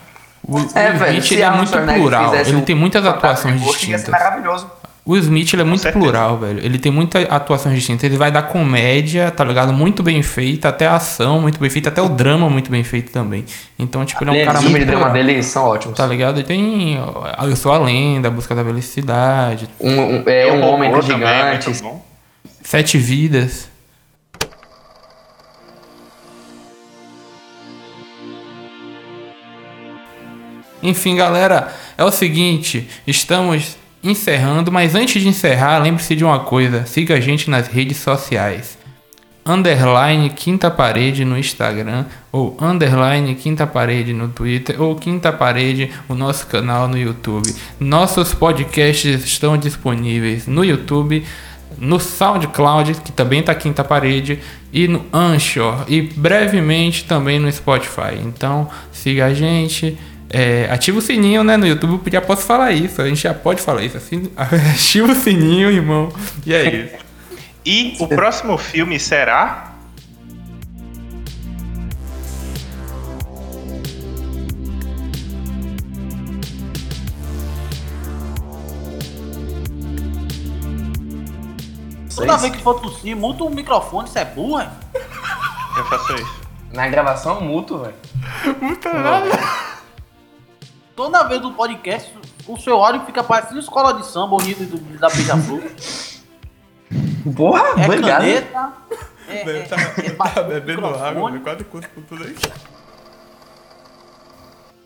O, 0.46 0.58
o 0.58 0.70
É, 0.76 0.90
Will 0.90 0.98
velho. 1.00 1.18
Smith 1.18 1.40
é 1.40 1.50
muito 1.50 1.72
plural. 1.76 2.34
Ele 2.36 2.56
o 2.56 2.62
tem 2.62 2.76
muitas 2.76 3.04
atuações 3.04 3.58
de 3.58 3.66
Ghost, 3.66 3.90
ia 3.90 3.98
ser 3.98 4.04
distintas. 4.04 4.22
maravilhoso. 4.22 4.70
O 5.08 5.16
Smith 5.16 5.52
ele 5.52 5.62
é 5.62 5.64
muito 5.64 5.82
certeza. 5.82 6.02
plural, 6.04 6.36
velho. 6.36 6.58
Ele 6.64 6.80
tem 6.80 6.90
muitas 6.90 7.24
atuações 7.30 7.76
distintas. 7.76 8.02
Ele 8.02 8.16
vai 8.16 8.32
dar 8.32 8.42
comédia, 8.42 9.30
tá 9.30 9.44
ligado? 9.44 9.72
Muito 9.72 10.02
bem 10.02 10.20
feita, 10.20 10.68
até 10.68 10.84
a 10.88 10.96
ação 10.96 11.40
muito 11.40 11.60
bem 11.60 11.70
feita, 11.70 11.90
até 11.90 12.02
o 12.02 12.08
drama 12.08 12.50
muito 12.50 12.68
bem 12.72 12.82
feito 12.82 13.12
também. 13.12 13.44
Então, 13.78 14.04
tipo, 14.04 14.24
ele 14.24 14.36
é 14.36 14.42
um 14.42 14.44
cara 14.46 14.58
Os 14.58 14.64
muito 14.64 14.74
filmes 14.78 14.84
de 14.92 14.96
drama 14.98 15.10
dele 15.12 15.40
são 15.44 15.64
ótimos. 15.66 15.96
Tá 15.96 16.04
ligado? 16.06 16.38
Ele 16.38 16.44
tem 16.46 16.98
Eu 17.40 17.54
Sou 17.54 17.70
a 17.72 17.78
Lenda, 17.78 18.26
A 18.26 18.30
Busca 18.32 18.52
da 18.52 18.64
Felicidade, 18.64 19.68
Um, 19.80 19.92
um- 20.16 20.22
é 20.26 20.52
um 20.52 20.64
homem 20.64 20.90
também 20.90 21.28
é 21.28 21.52
gigantes. 21.52 21.80
bom. 21.80 22.04
Sete 22.64 22.98
Vidas. 22.98 23.68
Enfim, 30.82 31.16
galera, 31.16 31.72
é 31.96 32.04
o 32.04 32.10
seguinte, 32.10 32.88
estamos 33.06 33.76
encerrando, 34.02 34.70
mas 34.70 34.94
antes 34.94 35.22
de 35.22 35.28
encerrar, 35.28 35.78
lembre-se 35.78 36.14
de 36.14 36.24
uma 36.24 36.40
coisa, 36.40 36.86
siga 36.86 37.14
a 37.16 37.20
gente 37.20 37.50
nas 37.50 37.68
redes 37.68 37.98
sociais. 37.98 38.78
Underline 39.46 40.28
Quinta 40.30 40.68
Parede 40.68 41.24
no 41.24 41.38
Instagram, 41.38 42.04
ou 42.32 42.56
Underline 42.60 43.32
Quinta 43.36 43.64
Parede 43.64 44.12
no 44.12 44.26
Twitter, 44.28 44.82
ou 44.82 44.96
Quinta 44.96 45.32
Parede, 45.32 45.90
o 46.08 46.14
nosso 46.14 46.48
canal 46.48 46.88
no 46.88 46.98
YouTube. 46.98 47.54
Nossos 47.78 48.34
podcasts 48.34 49.24
estão 49.24 49.56
disponíveis 49.56 50.48
no 50.48 50.64
YouTube, 50.64 51.24
no 51.78 52.00
SoundCloud, 52.00 52.94
que 53.04 53.12
também 53.12 53.40
tá 53.40 53.54
Quinta 53.54 53.84
Parede, 53.84 54.40
e 54.72 54.88
no 54.88 55.06
Anchor, 55.12 55.84
e 55.86 56.02
brevemente 56.02 57.04
também 57.04 57.38
no 57.38 57.50
Spotify. 57.50 58.18
Então, 58.24 58.68
siga 58.90 59.26
a 59.26 59.34
gente, 59.34 59.96
É, 60.28 60.68
ativa 60.70 60.98
o 60.98 61.02
sininho, 61.02 61.44
né? 61.44 61.56
No 61.56 61.66
YouTube 61.66 62.00
eu 62.04 62.12
já 62.12 62.20
posso 62.20 62.42
falar 62.42 62.72
isso. 62.72 63.00
A 63.00 63.08
gente 63.08 63.22
já 63.22 63.34
pode 63.34 63.62
falar 63.62 63.82
isso. 63.84 63.96
Assim, 63.96 64.30
ativa 64.36 65.12
o 65.12 65.14
sininho, 65.14 65.70
irmão. 65.70 66.12
E 66.44 66.52
é 66.52 66.74
isso. 66.74 66.94
E 67.64 67.96
o 67.98 68.06
próximo 68.06 68.56
filme 68.58 68.98
será. 68.98 69.72
Toda 82.14 82.38
vez 82.38 82.56
que 82.56 82.62
for 82.62 82.80
tossir, 82.80 83.14
muta 83.14 83.44
o 83.44 83.50
microfone, 83.50 84.08
isso 84.08 84.18
é 84.18 84.24
burro, 84.24 84.60
hein? 84.60 84.68
Eu 85.76 85.84
faço 85.84 86.14
isso. 86.14 86.40
Na 86.72 86.88
gravação, 86.88 87.42
mútuo, 87.42 87.80
velho. 87.80 87.94
Puta 88.58 88.92
nada. 88.92 89.65
Toda 90.96 91.24
vez 91.24 91.40
do 91.42 91.52
podcast, 91.52 92.12
o 92.48 92.56
seu 92.56 92.82
áudio 92.82 93.02
fica 93.04 93.22
parecendo 93.22 93.60
escola 93.60 93.92
de 93.94 94.06
samba, 94.06 94.34
o 94.34 94.40
nível 94.42 94.66
do, 94.66 94.78
da 94.98 95.08
Beija-Flor. 95.08 95.62
Porra, 97.36 97.60
É 97.82 97.84
obrigado. 97.84 98.20
caneta. 98.22 98.72
É, 99.28 99.34
é, 99.40 99.62
Tá, 99.62 99.76
é 99.76 100.10
tá 100.10 100.42
no 100.42 100.48
bebendo 100.48 100.86
água, 100.86 101.30
velho. 101.30 101.42
Quase 101.42 101.64
cuspo 101.64 102.00
tudo 102.02 102.24
aí. 102.24 102.34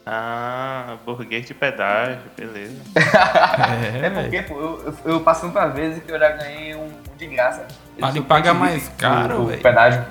Ah, 0.07 0.97
burguês 1.05 1.47
de 1.47 1.55
pedágio, 1.55 2.19
beleza. 2.37 2.75
É, 2.97 4.07
É 4.07 4.11
porque, 4.11 4.43
pô, 4.43 4.55
eu, 4.59 4.83
eu, 5.05 5.13
eu 5.13 5.21
passei 5.21 5.49
uma 5.49 5.69
vez 5.69 6.03
que 6.03 6.11
eu 6.11 6.19
já 6.19 6.31
ganhei 6.31 6.75
um, 6.75 6.87
um 6.87 7.17
de 7.17 7.27
graça. 7.27 7.67
Mas 7.99 8.17
ele 8.17 8.25
paga 8.25 8.53
mais 8.55 8.89
caro, 8.99 9.37
o- 9.37 9.43
o 9.43 9.47
velho. 9.47 9.63
pedágio. 9.63 10.05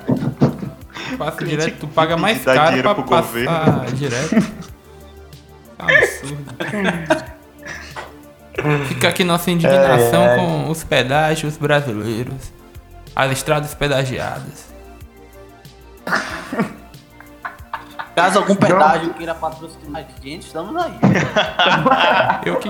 Passa 1.18 1.44
direto, 1.44 1.78
tu 1.80 1.88
paga 1.88 2.16
mais 2.16 2.46
caro 2.46 2.82
pra 2.82 2.96
passar 2.96 3.22
governo. 3.22 3.86
direto. 3.96 4.36
Absurdo. 5.80 6.56
Fica 8.88 9.08
aqui 9.08 9.24
nossa 9.24 9.50
indignação 9.50 10.22
Ai, 10.24 10.30
ai. 10.32 10.36
com 10.38 10.70
os 10.70 10.84
pedágios 10.84 11.56
brasileiros. 11.58 12.52
As 13.15 13.32
estradas 13.32 13.74
pedagiadas. 13.74 14.65
Caso 18.15 18.39
algum 18.39 18.56
pedágio 18.56 19.13
queira 19.13 19.34
patrocinar 19.34 20.04
a 20.04 20.22
gente, 20.22 20.48
estamos 20.48 20.76
aí. 20.76 20.92
Eu 22.46 22.58
que. 22.58 22.68